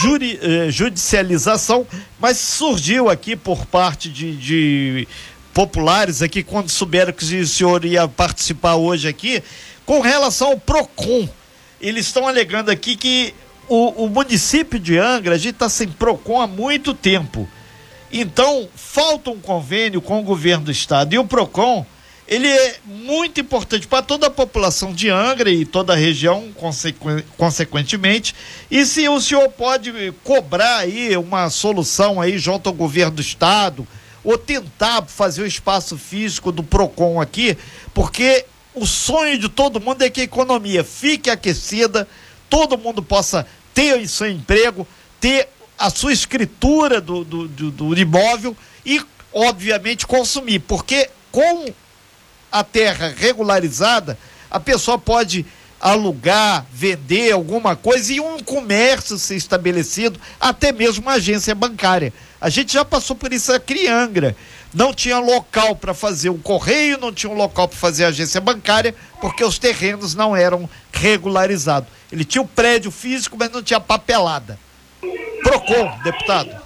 juri, 0.00 0.38
eh, 0.42 0.70
judicialização, 0.70 1.86
mas 2.18 2.38
surgiu 2.38 3.08
aqui 3.08 3.36
por 3.36 3.66
parte 3.66 4.08
de, 4.08 4.36
de 4.36 5.08
populares 5.52 6.22
aqui, 6.22 6.42
quando 6.42 6.68
souberam 6.68 7.12
que 7.12 7.24
o 7.24 7.46
senhor 7.46 7.84
ia 7.84 8.06
participar 8.08 8.74
hoje 8.74 9.08
aqui, 9.08 9.42
com 9.84 10.00
relação 10.00 10.48
ao 10.48 10.58
PROCON. 10.58 11.28
Eles 11.80 12.06
estão 12.06 12.26
alegando 12.26 12.70
aqui 12.70 12.96
que 12.96 13.34
o, 13.68 14.04
o 14.04 14.08
município 14.08 14.78
de 14.78 14.98
Angra, 14.98 15.34
a 15.34 15.38
gente 15.38 15.54
está 15.54 15.68
sem 15.68 15.88
PROCON 15.88 16.40
há 16.40 16.46
muito 16.46 16.94
tempo. 16.94 17.48
Então, 18.12 18.68
falta 18.74 19.30
um 19.30 19.38
convênio 19.38 20.00
com 20.00 20.20
o 20.20 20.22
governo 20.22 20.66
do 20.66 20.70
estado. 20.70 21.14
E 21.14 21.18
o 21.18 21.24
PROCON 21.24 21.84
ele 22.28 22.48
é 22.48 22.76
muito 22.84 23.40
importante 23.40 23.86
para 23.86 24.02
toda 24.02 24.26
a 24.26 24.30
população 24.30 24.92
de 24.92 25.08
Angra 25.08 25.48
e 25.50 25.64
toda 25.64 25.92
a 25.92 25.96
região, 25.96 26.48
consequentemente. 27.36 28.34
E 28.70 28.84
se 28.84 29.08
o 29.08 29.20
senhor 29.20 29.48
pode 29.50 30.12
cobrar 30.24 30.78
aí 30.78 31.16
uma 31.16 31.48
solução 31.50 32.20
aí 32.20 32.36
junto 32.38 32.68
ao 32.68 32.74
governo 32.74 33.16
do 33.16 33.22
estado, 33.22 33.86
ou 34.24 34.36
tentar 34.36 35.06
fazer 35.06 35.42
o 35.42 35.46
espaço 35.46 35.96
físico 35.96 36.50
do 36.50 36.64
PROCON 36.64 37.20
aqui, 37.20 37.56
porque 37.94 38.44
o 38.74 38.84
sonho 38.84 39.38
de 39.38 39.48
todo 39.48 39.80
mundo 39.80 40.02
é 40.02 40.10
que 40.10 40.20
a 40.20 40.24
economia 40.24 40.82
fique 40.82 41.30
aquecida, 41.30 42.08
todo 42.50 42.76
mundo 42.76 43.04
possa 43.04 43.46
ter 43.72 44.00
o 44.00 44.08
seu 44.08 44.28
emprego, 44.28 44.86
ter 45.20 45.48
a 45.78 45.90
sua 45.90 46.12
escritura 46.12 47.00
do, 47.00 47.22
do, 47.22 47.46
do, 47.46 47.70
do 47.70 47.98
imóvel 47.98 48.56
e, 48.84 49.00
obviamente, 49.32 50.06
consumir, 50.06 50.58
porque 50.58 51.08
com 51.30 51.72
a 52.58 52.64
terra 52.64 53.14
regularizada, 53.16 54.18
a 54.50 54.58
pessoa 54.58 54.98
pode 54.98 55.44
alugar, 55.80 56.66
vender 56.72 57.32
alguma 57.32 57.76
coisa 57.76 58.12
e 58.12 58.20
um 58.20 58.38
comércio 58.38 59.18
ser 59.18 59.36
estabelecido, 59.36 60.18
até 60.40 60.72
mesmo 60.72 61.02
uma 61.02 61.14
agência 61.14 61.54
bancária. 61.54 62.12
A 62.40 62.48
gente 62.48 62.72
já 62.72 62.84
passou 62.84 63.14
por 63.14 63.32
isso 63.32 63.52
aqui 63.52 63.86
em 63.86 63.88
Angra. 63.88 64.36
Não 64.72 64.92
tinha 64.92 65.18
local 65.18 65.76
para 65.76 65.94
fazer 65.94 66.28
o 66.28 66.38
correio, 66.38 66.98
não 66.98 67.12
tinha 67.12 67.30
um 67.30 67.36
local 67.36 67.68
para 67.68 67.78
fazer 67.78 68.04
a 68.04 68.08
agência 68.08 68.40
bancária, 68.40 68.94
porque 69.20 69.44
os 69.44 69.58
terrenos 69.58 70.14
não 70.14 70.34
eram 70.34 70.68
regularizados. 70.92 71.88
Ele 72.10 72.24
tinha 72.24 72.42
o 72.42 72.48
prédio 72.48 72.90
físico, 72.90 73.36
mas 73.38 73.50
não 73.50 73.62
tinha 73.62 73.80
papelada. 73.80 74.58
Procon, 75.42 75.98
deputado. 76.02 76.65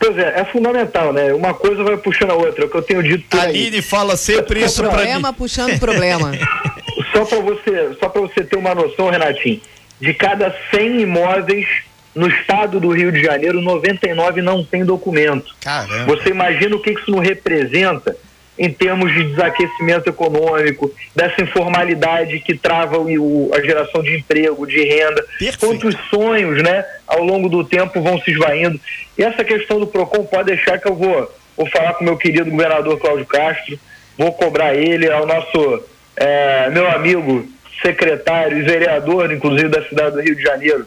Pois 0.00 0.16
é, 0.16 0.40
é 0.40 0.44
fundamental, 0.46 1.12
né? 1.12 1.30
Uma 1.34 1.52
coisa 1.52 1.84
vai 1.84 1.94
puxando 1.98 2.30
a 2.30 2.34
outra, 2.34 2.64
é 2.64 2.66
o 2.66 2.70
que 2.70 2.76
eu 2.76 2.82
tenho 2.82 3.02
dito 3.02 3.28
por 3.28 3.38
A 3.38 3.42
Aline 3.42 3.82
fala 3.82 4.16
sempre 4.16 4.64
isso 4.64 4.82
para 4.82 4.92
mim. 4.92 4.96
Problema 4.96 5.32
puxando 5.34 5.78
problema. 5.78 6.32
só 7.12 7.26
para 7.26 7.38
você, 7.40 7.96
só 8.00 8.08
para 8.08 8.22
você 8.22 8.42
ter 8.42 8.56
uma 8.56 8.74
noção, 8.74 9.10
Renatinho, 9.10 9.60
de 10.00 10.14
cada 10.14 10.56
100 10.70 11.02
imóveis 11.02 11.66
no 12.14 12.28
estado 12.28 12.80
do 12.80 12.88
Rio 12.88 13.12
de 13.12 13.22
Janeiro, 13.22 13.60
99 13.60 14.40
não 14.40 14.64
tem 14.64 14.86
documento. 14.86 15.54
Caramba. 15.60 16.06
Você 16.06 16.30
imagina 16.30 16.74
o 16.76 16.80
que 16.80 16.92
isso 16.92 17.10
não 17.10 17.18
representa 17.18 18.16
em 18.60 18.70
termos 18.70 19.10
de 19.14 19.24
desaquecimento 19.24 20.10
econômico, 20.10 20.94
dessa 21.16 21.40
informalidade 21.40 22.40
que 22.40 22.54
trava 22.54 22.98
o, 22.98 23.50
a 23.54 23.60
geração 23.62 24.02
de 24.02 24.18
emprego, 24.18 24.66
de 24.66 24.84
renda, 24.84 25.24
Perfeito. 25.38 25.58
quantos 25.58 25.96
sonhos, 26.10 26.62
né, 26.62 26.84
ao 27.06 27.24
longo 27.24 27.48
do 27.48 27.64
tempo 27.64 28.02
vão 28.02 28.20
se 28.20 28.30
esvaindo. 28.30 28.78
E 29.16 29.24
essa 29.24 29.42
questão 29.42 29.80
do 29.80 29.86
PROCON 29.86 30.24
pode 30.24 30.54
deixar 30.54 30.78
que 30.78 30.86
eu 30.86 30.94
vou, 30.94 31.34
vou 31.56 31.66
falar 31.70 31.94
com 31.94 32.02
o 32.02 32.04
meu 32.04 32.18
querido 32.18 32.50
governador 32.50 33.00
Cláudio 33.00 33.24
Castro, 33.24 33.80
vou 34.18 34.30
cobrar 34.30 34.74
ele, 34.74 35.10
ao 35.10 35.26
nosso 35.26 35.82
é, 36.14 36.68
meu 36.68 36.86
amigo 36.86 37.48
secretário 37.80 38.58
e 38.58 38.62
vereador, 38.62 39.32
inclusive, 39.32 39.70
da 39.70 39.82
cidade 39.88 40.16
do 40.16 40.20
Rio 40.20 40.36
de 40.36 40.42
Janeiro, 40.42 40.86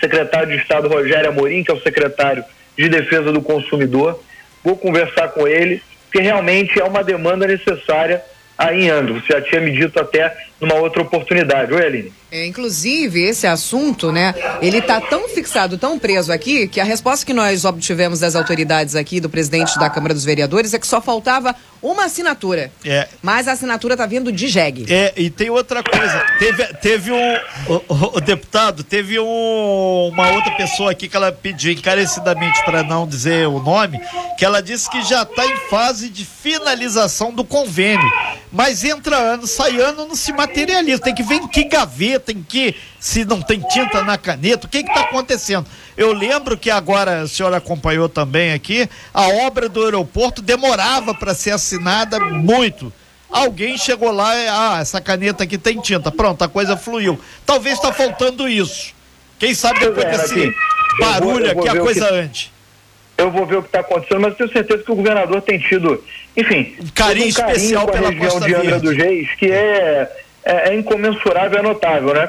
secretário 0.00 0.48
de 0.48 0.56
Estado 0.56 0.88
Rogério 0.88 1.28
Amorim, 1.28 1.62
que 1.62 1.70
é 1.70 1.74
o 1.74 1.80
secretário 1.80 2.44
de 2.76 2.88
Defesa 2.88 3.30
do 3.30 3.40
Consumidor. 3.40 4.20
Vou 4.64 4.76
conversar 4.76 5.28
com 5.28 5.46
ele 5.46 5.80
porque 6.08 6.20
realmente 6.20 6.80
é 6.80 6.84
uma 6.84 7.04
demanda 7.04 7.46
necessária 7.46 8.22
aí 8.56 8.86
em 8.86 8.90
Angra. 8.90 9.14
Você 9.14 9.32
já 9.34 9.40
tinha 9.42 9.60
me 9.60 9.70
dito 9.70 10.00
até 10.00 10.34
numa 10.60 10.74
outra 10.74 11.02
oportunidade. 11.02 11.72
Oi, 11.72 11.84
Aline. 11.84 12.12
É, 12.30 12.44
inclusive, 12.44 13.22
esse 13.22 13.46
assunto, 13.46 14.12
né, 14.12 14.34
ele 14.60 14.78
está 14.78 15.00
tão 15.00 15.28
fixado, 15.30 15.78
tão 15.78 15.98
preso 15.98 16.30
aqui, 16.30 16.68
que 16.68 16.78
a 16.78 16.84
resposta 16.84 17.24
que 17.24 17.32
nós 17.32 17.64
obtivemos 17.64 18.20
das 18.20 18.36
autoridades 18.36 18.94
aqui, 18.94 19.18
do 19.18 19.30
presidente 19.30 19.78
da 19.78 19.88
Câmara 19.88 20.12
dos 20.12 20.24
Vereadores, 20.24 20.74
é 20.74 20.78
que 20.78 20.86
só 20.86 21.00
faltava 21.00 21.54
uma 21.80 22.04
assinatura. 22.04 22.70
É. 22.84 23.08
Mas 23.22 23.48
a 23.48 23.52
assinatura 23.52 23.94
está 23.94 24.04
vindo 24.04 24.30
de 24.30 24.46
jegue. 24.46 24.92
É, 24.92 25.14
e 25.16 25.30
tem 25.30 25.48
outra 25.48 25.82
coisa. 25.82 26.26
Teve, 26.38 26.64
teve 26.74 27.12
um. 27.12 27.34
O, 27.66 27.74
o, 27.88 28.16
o 28.16 28.20
deputado, 28.20 28.82
teve 28.84 29.18
um, 29.18 30.10
uma 30.12 30.30
outra 30.32 30.50
pessoa 30.52 30.90
aqui 30.90 31.08
que 31.08 31.16
ela 31.16 31.32
pediu 31.32 31.72
encarecidamente 31.72 32.62
para 32.64 32.82
não 32.82 33.06
dizer 33.06 33.48
o 33.48 33.58
nome, 33.58 33.98
que 34.36 34.44
ela 34.44 34.60
disse 34.60 34.90
que 34.90 35.02
já 35.02 35.22
está 35.22 35.46
em 35.46 35.56
fase 35.70 36.10
de 36.10 36.26
finalização 36.26 37.32
do 37.32 37.44
convênio. 37.44 38.10
Mas 38.52 38.84
entra 38.84 39.16
ano, 39.16 39.46
sai 39.46 39.80
ano, 39.80 40.06
não 40.06 40.16
se 40.16 40.32
materializa. 40.32 40.47
Tem 40.48 41.14
que 41.14 41.22
ver 41.22 41.36
em 41.36 41.48
que 41.48 41.64
gaveta, 41.64 42.32
em 42.32 42.42
que. 42.42 42.74
Se 42.98 43.24
não 43.24 43.40
tem 43.40 43.60
tinta 43.60 44.02
na 44.02 44.18
caneta, 44.18 44.66
o 44.66 44.70
que 44.70 44.78
está 44.78 45.02
acontecendo? 45.02 45.66
Eu 45.96 46.12
lembro 46.12 46.58
que 46.58 46.70
agora, 46.70 47.22
a 47.22 47.28
senhora 47.28 47.58
acompanhou 47.58 48.08
também 48.08 48.52
aqui, 48.52 48.88
a 49.14 49.28
obra 49.46 49.68
do 49.68 49.84
aeroporto 49.84 50.42
demorava 50.42 51.14
para 51.14 51.34
ser 51.34 51.52
assinada 51.52 52.18
muito. 52.18 52.92
Alguém 53.30 53.76
chegou 53.76 54.10
lá 54.10 54.34
e, 54.36 54.48
ah, 54.48 54.78
essa 54.80 55.00
caneta 55.00 55.44
aqui 55.44 55.58
tem 55.58 55.80
tinta. 55.80 56.10
Pronto, 56.10 56.42
a 56.42 56.48
coisa 56.48 56.76
fluiu. 56.76 57.20
Talvez 57.44 57.76
está 57.76 57.92
faltando 57.92 58.48
isso. 58.48 58.94
Quem 59.38 59.54
sabe 59.54 59.80
depois 59.80 60.06
é, 60.06 60.10
desse 60.10 60.54
barulho 60.98 61.50
aqui 61.50 61.68
a 61.68 61.76
coisa 61.76 62.06
que, 62.06 62.14
ande. 62.14 62.52
Eu 63.18 63.30
vou 63.30 63.46
ver 63.46 63.56
o 63.56 63.62
que 63.62 63.68
está 63.68 63.80
acontecendo, 63.80 64.20
mas 64.20 64.36
tenho 64.36 64.52
certeza 64.52 64.82
que 64.82 64.92
o 64.92 64.96
governador 64.96 65.42
tem 65.42 65.58
tido, 65.58 66.02
enfim, 66.36 66.64
carinho, 66.64 66.82
um 66.82 66.90
carinho 66.94 67.28
especial 67.28 67.84
com 67.84 67.90
a 67.90 67.92
pela 67.94 68.10
região 68.10 68.30
Costa 68.30 68.46
de 68.46 68.54
Angra 68.54 68.70
Verde. 68.70 68.86
dos 68.86 68.96
Reis, 68.96 69.34
que 69.34 69.46
é, 69.50 70.10
é, 70.48 70.70
é 70.70 70.74
incomensurável, 70.74 71.58
é 71.58 71.62
notável, 71.62 72.14
né? 72.14 72.28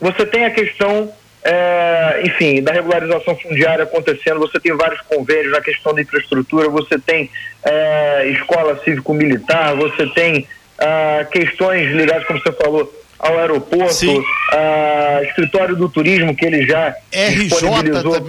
Você 0.00 0.26
tem 0.26 0.44
a 0.44 0.50
questão 0.50 1.12
é, 1.44 2.22
enfim, 2.24 2.62
da 2.62 2.72
regularização 2.72 3.36
fundiária 3.36 3.84
acontecendo, 3.84 4.40
você 4.40 4.58
tem 4.58 4.76
vários 4.76 5.00
convênios 5.02 5.52
na 5.52 5.60
questão 5.60 5.94
da 5.94 6.02
infraestrutura, 6.02 6.68
você 6.68 6.98
tem 6.98 7.30
é, 7.64 8.28
escola 8.30 8.80
cívico-militar, 8.84 9.76
você 9.76 10.06
tem 10.08 10.46
ah, 10.78 11.26
questões 11.30 11.90
ligadas, 11.90 12.24
como 12.24 12.40
você 12.40 12.52
falou, 12.52 12.92
ao 13.18 13.36
aeroporto, 13.36 14.24
a 14.52 15.22
escritório 15.24 15.74
do 15.74 15.88
turismo 15.88 16.36
que 16.36 16.46
ele 16.46 16.64
já 16.64 16.94
RJ 17.12 17.48
disponibilizou 17.48 18.20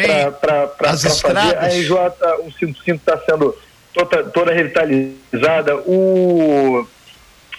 para 0.42 0.68
fazer. 0.80 1.58
A 1.58 1.68
RJ, 1.68 1.94
o 2.40 2.52
55 2.52 2.98
está 2.98 3.20
sendo 3.20 3.56
toda, 3.94 4.24
toda 4.24 4.52
revitalizada. 4.52 5.78
O, 5.86 6.88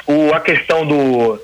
o, 0.09 0.35
a 0.35 0.41
questão 0.41 0.85
do, 0.85 1.41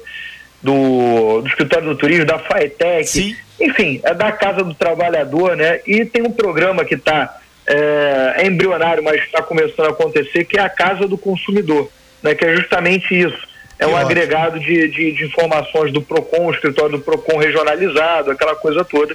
do, 0.66 1.42
do 1.42 1.48
escritório 1.48 1.88
do 1.88 1.96
turismo, 1.96 2.26
da 2.26 2.40
FAETEC, 2.40 3.06
Sim. 3.06 3.36
enfim, 3.60 4.00
é 4.02 4.12
da 4.12 4.32
Casa 4.32 4.64
do 4.64 4.74
Trabalhador, 4.74 5.56
né? 5.56 5.80
E 5.86 6.04
tem 6.04 6.22
um 6.22 6.32
programa 6.32 6.84
que 6.84 6.96
está 6.96 7.38
é, 7.64 8.34
é 8.38 8.46
embrionário, 8.46 9.02
mas 9.02 9.22
está 9.22 9.40
começando 9.42 9.86
a 9.86 9.90
acontecer, 9.90 10.44
que 10.44 10.58
é 10.58 10.62
a 10.62 10.68
Casa 10.68 11.06
do 11.06 11.16
Consumidor, 11.16 11.88
né? 12.22 12.34
Que 12.34 12.44
é 12.44 12.56
justamente 12.56 13.14
isso. 13.14 13.46
É 13.78 13.86
um 13.86 13.96
agregado 13.96 14.58
de, 14.58 14.88
de, 14.88 15.12
de 15.12 15.24
informações 15.24 15.92
do 15.92 16.02
PROCON, 16.02 16.46
o 16.46 16.50
escritório 16.50 16.98
do 16.98 17.04
PROCON 17.04 17.38
regionalizado, 17.38 18.30
aquela 18.30 18.56
coisa 18.56 18.84
toda. 18.84 19.14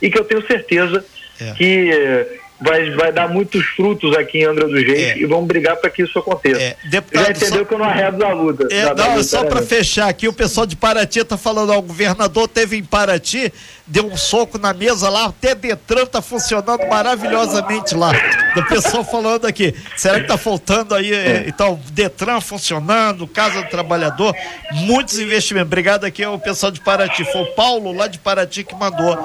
E 0.00 0.08
que 0.08 0.18
eu 0.18 0.24
tenho 0.24 0.46
certeza 0.46 1.04
É. 1.40 1.52
que 1.52 2.40
vai, 2.60 2.90
vai 2.90 3.12
dar 3.12 3.28
muitos 3.28 3.64
frutos 3.66 4.16
aqui 4.16 4.38
em 4.38 4.44
Angra 4.44 4.66
dos 4.66 4.82
Reis 4.82 5.02
É. 5.02 5.18
e 5.18 5.26
vamos 5.26 5.46
brigar 5.46 5.76
para 5.76 5.90
que 5.90 6.02
isso 6.02 6.18
aconteça. 6.18 6.60
É, 6.60 6.76
deputado, 6.84 7.24
Já 7.24 7.30
entendeu 7.30 7.58
só- 7.58 7.64
que 7.64 7.74
eu 7.74 7.78
não 7.78 7.84
arredo 7.86 8.18
da 8.18 8.32
luta. 8.32 8.68
É, 8.70 8.82
da- 8.86 8.94
da 8.94 9.04
não, 9.04 9.10
luta, 9.12 9.24
só 9.24 9.44
para 9.44 9.60
né? 9.60 9.66
fechar 9.66 10.08
aqui, 10.08 10.26
o 10.28 10.32
pessoal 10.32 10.66
de 10.66 10.76
Paraty 10.76 11.22
tá 11.24 11.36
falando, 11.36 11.70
ó, 11.70 11.78
o 11.78 11.82
governador 11.82 12.48
teve 12.48 12.76
em 12.76 12.84
Paraty, 12.84 13.52
deu 13.86 14.06
um 14.06 14.16
soco 14.16 14.58
na 14.58 14.74
mesa 14.74 15.08
lá, 15.08 15.26
até 15.26 15.54
Detran 15.54 16.06
tá 16.06 16.20
funcionando 16.20 16.86
maravilhosamente 16.88 17.94
lá. 17.94 18.12
O 18.56 18.64
pessoal 18.64 19.04
falando 19.04 19.46
aqui, 19.46 19.74
será 19.96 20.20
que 20.20 20.26
tá 20.26 20.36
faltando 20.36 20.94
aí, 20.94 21.12
é, 21.12 21.44
então, 21.46 21.80
Detran 21.90 22.40
funcionando, 22.40 23.28
Casa 23.28 23.62
do 23.62 23.68
Trabalhador, 23.68 24.34
muitos 24.72 25.18
investimentos. 25.18 25.68
Obrigado 25.68 26.04
aqui 26.04 26.24
ao 26.24 26.38
pessoal 26.38 26.72
de 26.72 26.80
Paraty, 26.80 27.24
foi 27.30 27.42
o 27.42 27.54
Paulo 27.54 27.92
lá 27.92 28.06
de 28.08 28.18
Paraty 28.18 28.64
que 28.64 28.74
mandou. 28.74 29.16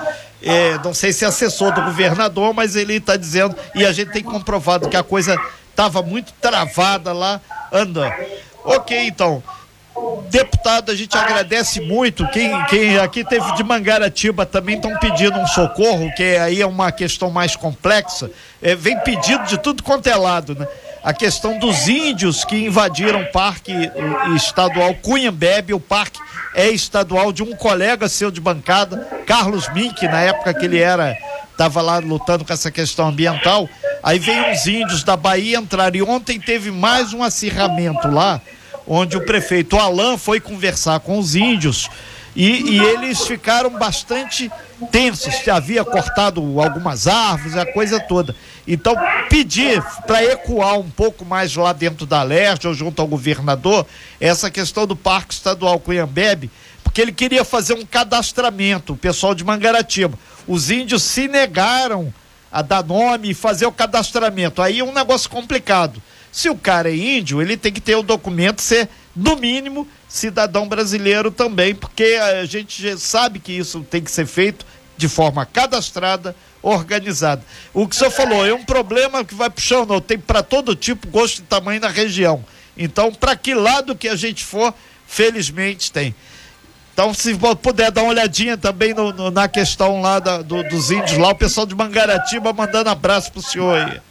É, 0.43 0.77
não 0.83 0.93
sei 0.93 1.13
se 1.13 1.23
é 1.23 1.27
assessor 1.27 1.71
do 1.73 1.81
governador, 1.81 2.53
mas 2.53 2.75
ele 2.75 2.95
está 2.95 3.15
dizendo, 3.15 3.55
e 3.75 3.85
a 3.85 3.91
gente 3.91 4.11
tem 4.11 4.23
comprovado 4.23 4.89
que 4.89 4.97
a 4.97 5.03
coisa 5.03 5.39
estava 5.69 6.01
muito 6.01 6.33
travada 6.41 7.13
lá, 7.13 7.39
andando. 7.71 8.13
Ok, 8.63 8.97
então. 9.07 9.41
Deputado, 10.31 10.91
a 10.91 10.95
gente 10.95 11.17
agradece 11.17 11.81
muito. 11.81 12.25
Quem, 12.29 12.63
quem 12.65 12.97
aqui 12.97 13.21
teve 13.21 13.53
de 13.53 13.63
Mangaratiba 13.65 14.45
também 14.45 14.77
estão 14.77 14.97
pedindo 14.97 15.37
um 15.37 15.45
socorro, 15.45 16.09
que 16.15 16.37
aí 16.37 16.61
é 16.61 16.65
uma 16.65 16.89
questão 16.89 17.29
mais 17.29 17.57
complexa. 17.57 18.31
É, 18.61 18.73
vem 18.73 18.97
pedido 18.99 19.43
de 19.43 19.57
tudo 19.57 19.83
quanto 19.83 20.07
é 20.07 20.15
lado, 20.15 20.55
né? 20.55 20.65
A 21.03 21.13
questão 21.13 21.59
dos 21.59 21.89
índios 21.89 22.45
que 22.45 22.55
invadiram 22.55 23.23
o 23.23 23.31
parque 23.31 23.73
estadual 24.33 24.93
Cunhambebe, 24.93 25.73
o 25.73 25.79
parque 25.79 26.19
é 26.55 26.69
estadual 26.69 27.33
de 27.33 27.43
um 27.43 27.53
colega 27.53 28.07
seu 28.07 28.31
de 28.31 28.39
bancada, 28.39 28.97
Carlos 29.25 29.67
Mink, 29.73 30.07
na 30.07 30.21
época 30.21 30.53
que 30.53 30.63
ele 30.63 30.79
era 30.79 31.17
estava 31.51 31.81
lá 31.81 31.97
lutando 31.97 32.45
com 32.45 32.53
essa 32.53 32.71
questão 32.71 33.09
ambiental. 33.09 33.69
Aí 34.01 34.17
veio 34.17 34.49
uns 34.49 34.65
índios 34.65 35.03
da 35.03 35.17
Bahia 35.17 35.57
entrar 35.57 35.95
e 35.95 36.01
ontem 36.01 36.39
teve 36.39 36.71
mais 36.71 37.13
um 37.13 37.21
acirramento 37.21 38.07
lá, 38.07 38.41
onde 38.93 39.15
o 39.15 39.25
prefeito 39.25 39.77
Alain 39.77 40.17
foi 40.17 40.41
conversar 40.41 40.99
com 40.99 41.17
os 41.17 41.33
índios 41.33 41.89
e, 42.35 42.75
e 42.75 42.77
eles 42.77 43.21
ficaram 43.25 43.69
bastante 43.69 44.51
tensos. 44.91 45.47
Havia 45.47 45.85
cortado 45.85 46.41
algumas 46.59 47.07
árvores, 47.07 47.55
a 47.55 47.65
coisa 47.65 48.01
toda. 48.01 48.35
Então, 48.67 48.93
pedir 49.29 49.81
para 50.05 50.21
ecoar 50.25 50.77
um 50.77 50.89
pouco 50.89 51.23
mais 51.23 51.55
lá 51.55 51.71
dentro 51.71 52.05
da 52.05 52.21
Leste, 52.21 52.67
ou 52.67 52.73
junto 52.73 53.01
ao 53.01 53.07
governador, 53.07 53.85
essa 54.19 54.51
questão 54.51 54.85
do 54.85 54.95
Parque 54.95 55.35
Estadual 55.35 55.79
Cunhambebe, 55.79 56.51
porque 56.83 57.01
ele 57.01 57.13
queria 57.13 57.45
fazer 57.45 57.75
um 57.75 57.85
cadastramento, 57.85 58.91
o 58.91 58.97
pessoal 58.97 59.33
de 59.33 59.45
Mangaratiba. 59.45 60.19
Os 60.45 60.69
índios 60.69 61.03
se 61.03 61.29
negaram 61.29 62.13
a 62.51 62.61
dar 62.61 62.83
nome 62.83 63.29
e 63.29 63.33
fazer 63.33 63.67
o 63.67 63.71
cadastramento. 63.71 64.61
Aí 64.61 64.79
é 64.79 64.83
um 64.83 64.93
negócio 64.93 65.29
complicado. 65.29 66.01
Se 66.31 66.49
o 66.49 66.55
cara 66.55 66.89
é 66.89 66.95
índio, 66.95 67.41
ele 67.41 67.57
tem 67.57 67.71
que 67.71 67.81
ter 67.81 67.95
o 67.95 68.03
documento 68.03 68.61
ser, 68.61 68.87
no 69.15 69.35
mínimo, 69.35 69.87
cidadão 70.07 70.67
brasileiro 70.67 71.29
também, 71.31 71.75
porque 71.75 72.17
a 72.39 72.45
gente 72.45 72.97
sabe 72.97 73.39
que 73.39 73.51
isso 73.51 73.81
tem 73.89 74.01
que 74.01 74.09
ser 74.11 74.25
feito 74.25 74.65
de 74.95 75.09
forma 75.09 75.45
cadastrada, 75.45 76.35
organizada. 76.61 77.43
O 77.73 77.87
que 77.87 77.95
o 77.95 77.97
senhor 77.97 78.11
falou 78.11 78.45
é 78.45 78.53
um 78.53 78.63
problema 78.63 79.25
que 79.25 79.33
vai 79.35 79.49
puxando, 79.49 79.99
tem 79.99 80.17
para 80.17 80.41
todo 80.43 80.75
tipo, 80.75 81.07
gosto 81.07 81.39
e 81.39 81.41
tamanho 81.41 81.81
na 81.81 81.89
região. 81.89 82.43
Então, 82.77 83.11
para 83.11 83.35
que 83.35 83.53
lado 83.53 83.95
que 83.95 84.07
a 84.07 84.15
gente 84.15 84.45
for, 84.45 84.73
felizmente 85.05 85.91
tem. 85.91 86.15
Então, 86.93 87.13
se 87.13 87.33
puder 87.61 87.91
dar 87.91 88.03
uma 88.03 88.11
olhadinha 88.11 88.57
também 88.57 88.93
no- 88.93 89.11
no- 89.11 89.31
na 89.31 89.47
questão 89.47 90.01
lá 90.01 90.19
da- 90.19 90.41
do- 90.41 90.63
dos 90.63 90.91
índios 90.91 91.17
lá, 91.17 91.29
o 91.29 91.35
pessoal 91.35 91.65
de 91.65 91.73
Mangaratiba 91.75 92.53
mandando 92.53 92.89
abraço 92.89 93.31
pro 93.31 93.41
senhor 93.41 93.75
aí. 93.77 94.01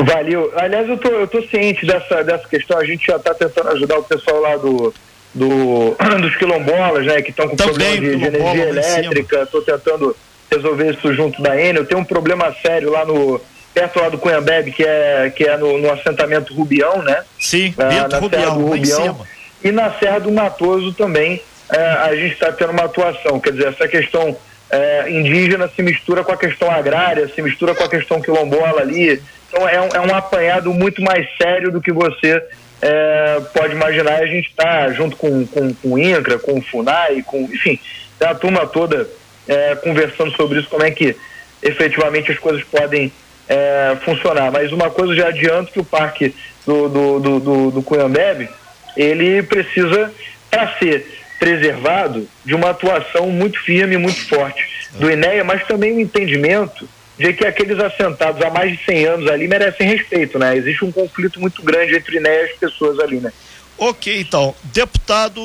Valeu. 0.00 0.52
Aliás, 0.56 0.88
eu 0.88 0.96
tô, 0.96 1.08
eu 1.08 1.26
tô 1.26 1.42
ciente 1.42 1.84
dessa, 1.84 2.22
dessa 2.22 2.46
questão. 2.48 2.78
A 2.78 2.84
gente 2.84 3.06
já 3.06 3.16
está 3.16 3.34
tentando 3.34 3.68
ajudar 3.70 3.98
o 3.98 4.04
pessoal 4.04 4.40
lá 4.40 4.56
do, 4.56 4.94
do, 5.34 5.96
dos 6.20 6.36
quilombolas, 6.36 7.04
né? 7.06 7.20
Que 7.22 7.30
estão 7.30 7.48
com 7.48 7.56
Também, 7.56 7.72
problema 7.96 8.00
de, 8.00 8.16
de 8.16 8.26
energia 8.26 8.68
elétrica. 8.68 9.42
Estou 9.42 9.62
tentando 9.62 10.16
resolver 10.50 10.94
isso 10.94 11.12
junto 11.14 11.42
da 11.42 11.60
Enel. 11.60 11.84
Tem 11.84 11.98
um 11.98 12.04
problema 12.04 12.54
sério 12.62 12.90
lá 12.90 13.04
no. 13.04 13.40
perto 13.74 14.00
lá 14.00 14.08
do 14.08 14.18
Cunhambebe, 14.18 14.72
que 14.72 14.84
é, 14.84 15.32
que 15.34 15.44
é 15.44 15.56
no, 15.56 15.78
no 15.78 15.90
assentamento 15.92 16.54
Rubião, 16.54 17.02
né? 17.02 17.24
Sim, 17.38 17.74
Ah, 17.76 17.84
na 17.84 18.08
Serra 18.08 18.18
Rubião, 18.20 18.56
do 18.56 18.68
lá 18.68 18.76
em 18.76 18.80
Rubião. 18.80 19.26
E 19.62 19.72
na 19.72 19.90
Serra 19.98 20.20
do 20.20 20.30
Matoso 20.30 20.92
também 20.92 21.42
eh, 21.72 21.98
a 22.02 22.14
gente 22.14 22.34
está 22.34 22.52
tendo 22.52 22.70
uma 22.70 22.84
atuação. 22.84 23.40
Quer 23.40 23.52
dizer, 23.52 23.68
essa 23.68 23.88
questão 23.88 24.36
eh, 24.70 25.06
indígena 25.10 25.68
se 25.74 25.82
mistura 25.82 26.22
com 26.22 26.32
a 26.32 26.36
questão 26.36 26.70
agrária, 26.70 27.28
se 27.28 27.42
mistura 27.42 27.74
com 27.74 27.82
a 27.82 27.88
questão 27.88 28.20
quilombola 28.20 28.80
ali. 28.80 29.20
Então 29.48 29.68
é 29.68 29.80
um, 29.80 29.88
é 29.88 30.00
um 30.00 30.14
apanhado 30.14 30.72
muito 30.72 31.02
mais 31.02 31.26
sério 31.36 31.70
do 31.70 31.80
que 31.80 31.92
você 31.92 32.42
eh, 32.82 33.42
pode 33.54 33.72
imaginar. 33.72 34.22
A 34.22 34.26
gente 34.26 34.48
está 34.48 34.92
junto 34.92 35.16
com, 35.16 35.46
com, 35.46 35.72
com 35.74 35.92
o 35.92 35.98
INCRA, 35.98 36.38
com 36.38 36.58
o 36.58 36.62
FUNAI, 36.62 37.22
com, 37.22 37.42
enfim, 37.42 37.78
tá 38.18 38.30
a 38.30 38.34
turma 38.34 38.66
toda 38.66 39.08
eh, 39.48 39.76
conversando 39.82 40.30
sobre 40.32 40.60
isso, 40.60 40.68
como 40.68 40.84
é 40.84 40.90
que 40.90 41.16
efetivamente 41.62 42.30
as 42.30 42.38
coisas 42.38 42.62
podem 42.64 43.10
eh, 43.48 43.96
funcionar. 44.04 44.52
Mas 44.52 44.70
uma 44.72 44.90
coisa 44.90 45.14
já 45.14 45.28
adianto 45.28 45.72
que 45.72 45.80
o 45.80 45.84
parque 45.84 46.34
do, 46.66 46.88
do, 46.88 47.20
do, 47.20 47.40
do, 47.40 47.70
do 47.70 47.82
Cunhambebe, 47.82 48.48
ele 48.96 49.42
precisa, 49.42 50.12
para 50.50 50.78
ser 50.78 51.18
preservado, 51.38 52.28
de 52.44 52.54
uma 52.54 52.70
atuação 52.70 53.30
muito 53.30 53.60
firme, 53.62 53.96
muito 53.96 54.28
forte 54.28 54.66
do 54.94 55.10
INEA, 55.10 55.44
mas 55.44 55.66
também 55.66 55.96
o 55.96 56.00
entendimento 56.00 56.88
de 57.18 57.32
que 57.32 57.44
aqueles 57.44 57.78
assentados 57.80 58.40
há 58.40 58.50
mais 58.50 58.78
de 58.78 58.84
100 58.84 59.04
anos 59.06 59.30
ali 59.30 59.48
merecem 59.48 59.88
respeito, 59.88 60.38
né? 60.38 60.56
Existe 60.56 60.84
um 60.84 60.92
conflito 60.92 61.40
muito 61.40 61.62
grande 61.62 61.96
entre 61.96 62.18
e 62.18 62.28
as 62.28 62.52
pessoas 62.52 62.98
ali, 63.00 63.18
né? 63.20 63.32
Ok, 63.76 64.20
então, 64.20 64.54
deputado 64.64 65.40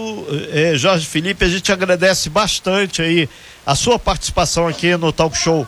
eh, 0.52 0.74
Jorge 0.76 1.06
Felipe, 1.06 1.46
a 1.46 1.48
gente 1.48 1.72
agradece 1.72 2.30
bastante 2.30 3.02
aí 3.02 3.30
a 3.66 3.76
sua 3.76 4.00
participação 4.00 4.68
aqui 4.68 4.96
no 4.98 5.12
talk 5.12 5.38
show 5.38 5.68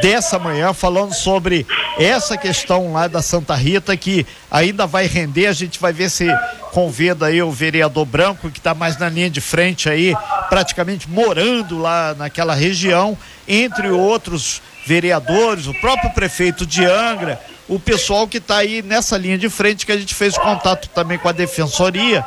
dessa 0.00 0.38
manhã, 0.38 0.72
falando 0.72 1.12
sobre 1.12 1.66
essa 1.98 2.36
questão 2.36 2.92
lá 2.92 3.06
da 3.06 3.20
Santa 3.20 3.54
Rita, 3.54 3.94
que 3.96 4.26
ainda 4.50 4.86
vai 4.86 5.06
render, 5.06 5.46
a 5.46 5.52
gente 5.52 5.78
vai 5.78 5.92
ver 5.92 6.10
se 6.10 6.26
convida 6.72 7.26
aí 7.26 7.42
o 7.42 7.50
vereador 7.50 8.06
Branco, 8.06 8.50
que 8.50 8.58
está 8.58 8.74
mais 8.74 8.96
na 8.96 9.08
linha 9.08 9.28
de 9.28 9.40
frente 9.40 9.88
aí, 9.88 10.14
praticamente 10.48 11.08
morando 11.08 11.78
lá 11.78 12.14
naquela 12.14 12.54
região, 12.54 13.16
entre 13.46 13.90
outros 13.90 14.62
vereadores, 14.84 15.66
o 15.66 15.74
próprio 15.74 16.10
prefeito 16.10 16.66
de 16.66 16.84
Angra, 16.84 17.40
o 17.68 17.78
pessoal 17.78 18.26
que 18.26 18.38
está 18.38 18.58
aí 18.58 18.82
nessa 18.82 19.16
linha 19.16 19.38
de 19.38 19.48
frente, 19.48 19.86
que 19.86 19.92
a 19.92 19.96
gente 19.96 20.14
fez 20.14 20.36
contato 20.36 20.88
também 20.88 21.18
com 21.18 21.28
a 21.28 21.32
defensoria, 21.32 22.24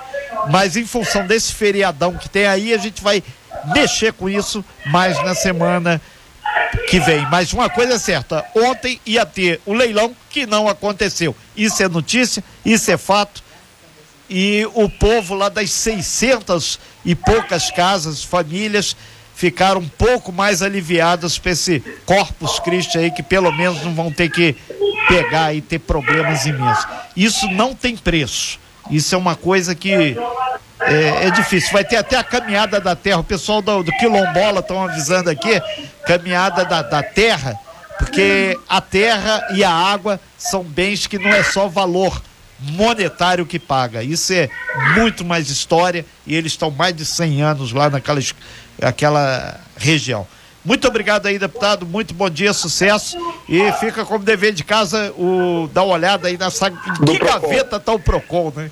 mas 0.50 0.78
em 0.78 0.86
função 0.86 1.28
desse 1.28 1.54
feriadão 1.54 2.14
que 2.18 2.30
tem 2.30 2.46
aí, 2.46 2.74
a 2.74 2.78
gente 2.78 3.02
vai 3.02 3.24
mexer 3.74 4.14
com 4.14 4.30
isso 4.30 4.64
mais 4.86 5.22
na 5.24 5.36
semana 5.36 6.02
que 6.90 7.00
vem. 7.00 7.26
Mas 7.30 7.54
uma 7.54 7.70
coisa 7.70 7.96
é 7.96 8.00
certa, 8.00 8.46
ontem 8.56 9.00
ia 9.06 9.26
ter 9.26 9.60
o 9.66 9.74
leilão 9.74 10.16
que 10.30 10.46
não 10.46 10.68
aconteceu. 10.68 11.36
Isso 11.56 11.82
é 11.84 11.88
notícia, 11.88 12.44
isso 12.66 12.90
é 12.92 12.98
fato. 12.98 13.44
E 14.30 14.68
o 14.74 14.90
povo 14.90 15.36
lá 15.36 15.50
das 15.50 15.72
600 15.72 16.80
e 17.04 17.14
poucas 17.14 17.70
casas, 17.70 18.24
famílias, 18.24 18.96
ficaram 19.44 19.82
um 19.82 19.90
pouco 19.90 20.32
mais 20.32 20.62
aliviadas 20.62 21.38
para 21.38 21.52
esse 21.52 21.82
Corpus 22.06 22.62
Christi 22.62 22.98
aí, 22.98 23.12
que 23.12 23.22
pelo 23.22 23.52
menos 23.52 23.84
não 23.84 23.94
vão 23.94 24.10
ter 24.10 24.30
que 24.30 24.56
pegar 25.06 25.54
e 25.54 25.60
ter 25.60 25.80
problemas 25.80 26.46
imensos. 26.46 26.88
Isso 27.14 27.46
não 27.52 27.76
tem 27.76 27.98
preço. 27.98 28.58
Isso 28.90 29.14
é 29.14 29.18
uma 29.18 29.36
coisa 29.36 29.76
que 29.76 30.16
é, 30.80 31.26
é, 31.26 31.32
difícil. 31.32 31.74
Vai 31.74 31.84
ter 31.84 31.98
até 31.98 32.16
a 32.16 32.24
caminhada 32.24 32.80
da 32.80 32.96
terra. 32.96 33.20
O 33.20 33.24
pessoal 33.24 33.62
do, 33.62 33.84
do 33.84 33.92
Quilombola 33.98 34.62
estão 34.62 34.82
avisando 34.82 35.30
aqui, 35.30 35.62
caminhada 36.08 36.64
da, 36.64 36.82
da 36.82 37.04
terra, 37.04 37.60
porque 38.00 38.58
a 38.70 38.80
terra 38.80 39.46
e 39.56 39.62
a 39.62 39.72
água 39.72 40.22
são 40.38 40.64
bens 40.64 41.06
que 41.06 41.20
não 41.20 41.32
é 41.32 41.44
só 41.44 41.68
valor 41.68 42.22
monetário 42.72 43.46
que 43.46 43.60
paga. 43.60 44.04
Isso 44.04 44.32
é 44.32 44.50
muito 44.96 45.26
mais 45.26 45.50
história 45.50 46.06
e 46.26 46.34
eles 46.34 46.54
estão 46.54 46.72
mais 46.72 46.96
de 46.96 47.06
100 47.06 47.42
anos 47.42 47.74
lá 47.74 47.90
naquela 47.90 48.22
aquela 48.82 49.60
região. 49.78 50.28
Muito 50.64 50.88
obrigado 50.88 51.26
aí, 51.26 51.38
deputado. 51.38 51.86
Muito 51.86 52.14
bom 52.14 52.30
dia, 52.30 52.54
sucesso. 52.54 53.18
E 53.50 53.72
fica 53.74 54.06
como 54.06 54.24
dever 54.24 54.54
de 54.54 54.64
casa 54.64 55.14
o 55.18 55.70
dar 55.74 55.84
uma 55.84 55.96
olhada 55.96 56.30
aí 56.30 56.38
nessa. 56.38 56.70
Em 56.70 57.06
que 57.06 57.20
gaveta 57.20 57.76
está 57.76 57.92
o 57.92 58.00
PROCON, 58.00 58.54
né? 58.56 58.72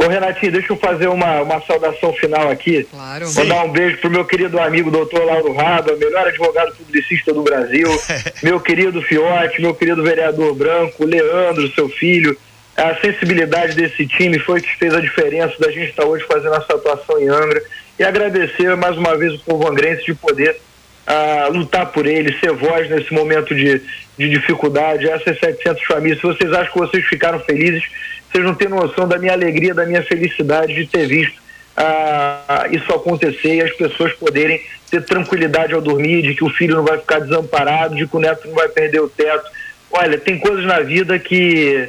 Ô 0.00 0.08
Renatinho, 0.08 0.52
deixa 0.52 0.72
eu 0.72 0.78
fazer 0.78 1.08
uma, 1.08 1.42
uma 1.42 1.60
saudação 1.66 2.10
final 2.14 2.48
aqui. 2.48 2.84
Claro. 2.84 3.28
Vou 3.28 3.46
dar 3.46 3.64
um 3.64 3.70
beijo 3.70 3.98
pro 3.98 4.10
meu 4.10 4.24
querido 4.24 4.58
amigo 4.58 4.90
doutor 4.90 5.26
Lauro 5.26 5.52
Raba, 5.52 5.94
melhor 5.94 6.26
advogado 6.26 6.74
publicista 6.74 7.34
do 7.34 7.42
Brasil, 7.42 7.86
meu 8.42 8.58
querido 8.58 9.02
Fiote, 9.02 9.60
meu 9.60 9.74
querido 9.74 10.02
vereador 10.02 10.54
Branco, 10.54 11.04
Leandro, 11.04 11.70
seu 11.74 11.86
filho. 11.90 12.34
A 12.74 12.94
sensibilidade 12.94 13.74
desse 13.74 14.06
time 14.06 14.38
foi 14.38 14.62
que 14.62 14.74
fez 14.78 14.94
a 14.94 15.00
diferença 15.00 15.54
da 15.58 15.70
gente 15.70 15.90
estar 15.90 16.06
hoje 16.06 16.24
fazendo 16.24 16.54
essa 16.54 16.76
atuação 16.76 17.20
em 17.20 17.28
Angra. 17.28 17.62
E 18.00 18.02
agradecer 18.02 18.74
mais 18.78 18.96
uma 18.96 19.14
vez 19.14 19.34
o 19.34 19.38
povo 19.40 19.68
angrense 19.70 20.06
de 20.06 20.14
poder 20.14 20.58
uh, 21.06 21.52
lutar 21.52 21.92
por 21.92 22.06
ele, 22.06 22.34
ser 22.40 22.50
voz 22.50 22.88
nesse 22.88 23.12
momento 23.12 23.54
de, 23.54 23.82
de 24.16 24.30
dificuldade. 24.30 25.06
Essas 25.06 25.38
700 25.38 25.84
famílias, 25.84 26.18
se 26.18 26.26
vocês 26.26 26.50
acham 26.50 26.72
que 26.72 26.78
vocês 26.78 27.04
ficaram 27.04 27.38
felizes, 27.40 27.84
vocês 28.32 28.42
não 28.42 28.54
têm 28.54 28.68
noção 28.68 29.06
da 29.06 29.18
minha 29.18 29.34
alegria, 29.34 29.74
da 29.74 29.84
minha 29.84 30.02
felicidade 30.02 30.74
de 30.74 30.86
ter 30.86 31.08
visto 31.08 31.38
ah, 31.76 32.66
isso 32.70 32.90
acontecer 32.90 33.56
e 33.56 33.60
as 33.60 33.72
pessoas 33.72 34.14
poderem 34.14 34.62
ter 34.90 35.04
tranquilidade 35.04 35.74
ao 35.74 35.82
dormir, 35.82 36.22
de 36.22 36.34
que 36.34 36.42
o 36.42 36.48
filho 36.48 36.76
não 36.76 36.84
vai 36.86 36.96
ficar 36.96 37.18
desamparado, 37.18 37.96
de 37.96 38.06
que 38.06 38.16
o 38.16 38.20
neto 38.20 38.48
não 38.48 38.54
vai 38.54 38.70
perder 38.70 39.02
o 39.02 39.10
teto. 39.10 39.44
Olha, 39.92 40.16
tem 40.16 40.38
coisas 40.38 40.64
na 40.64 40.80
vida 40.80 41.18
que, 41.18 41.86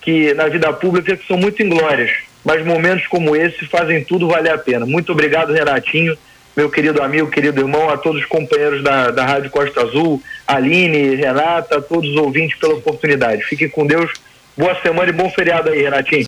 que 0.00 0.34
na 0.34 0.48
vida 0.48 0.72
pública 0.72 1.16
que 1.16 1.24
são 1.24 1.36
muito 1.36 1.62
inglórias, 1.62 2.10
mas 2.44 2.64
momentos 2.64 3.06
como 3.06 3.36
esse 3.36 3.66
fazem 3.66 4.04
tudo 4.04 4.28
valer 4.28 4.52
a 4.52 4.58
pena. 4.58 4.86
Muito 4.86 5.12
obrigado, 5.12 5.52
Renatinho, 5.52 6.16
meu 6.56 6.70
querido 6.70 7.02
amigo, 7.02 7.30
querido 7.30 7.60
irmão, 7.60 7.88
a 7.88 7.96
todos 7.96 8.20
os 8.20 8.28
companheiros 8.28 8.82
da, 8.82 9.10
da 9.10 9.24
Rádio 9.24 9.50
Costa 9.50 9.82
Azul, 9.82 10.22
Aline, 10.46 11.14
Renata, 11.14 11.78
a 11.78 11.82
todos 11.82 12.10
os 12.10 12.16
ouvintes 12.16 12.58
pela 12.58 12.74
oportunidade. 12.74 13.42
Fiquem 13.44 13.68
com 13.68 13.86
Deus. 13.86 14.10
Boa 14.56 14.78
semana 14.82 15.08
e 15.08 15.12
bom 15.12 15.30
feriado 15.30 15.70
aí, 15.70 15.82
Renatinho. 15.82 16.26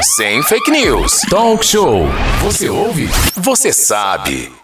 Sem 0.00 0.42
fake 0.42 0.70
news. 0.70 1.20
Talk 1.30 1.64
show. 1.64 2.08
Você 2.40 2.68
ouve? 2.68 3.08
Você 3.36 3.72
sabe. 3.72 4.61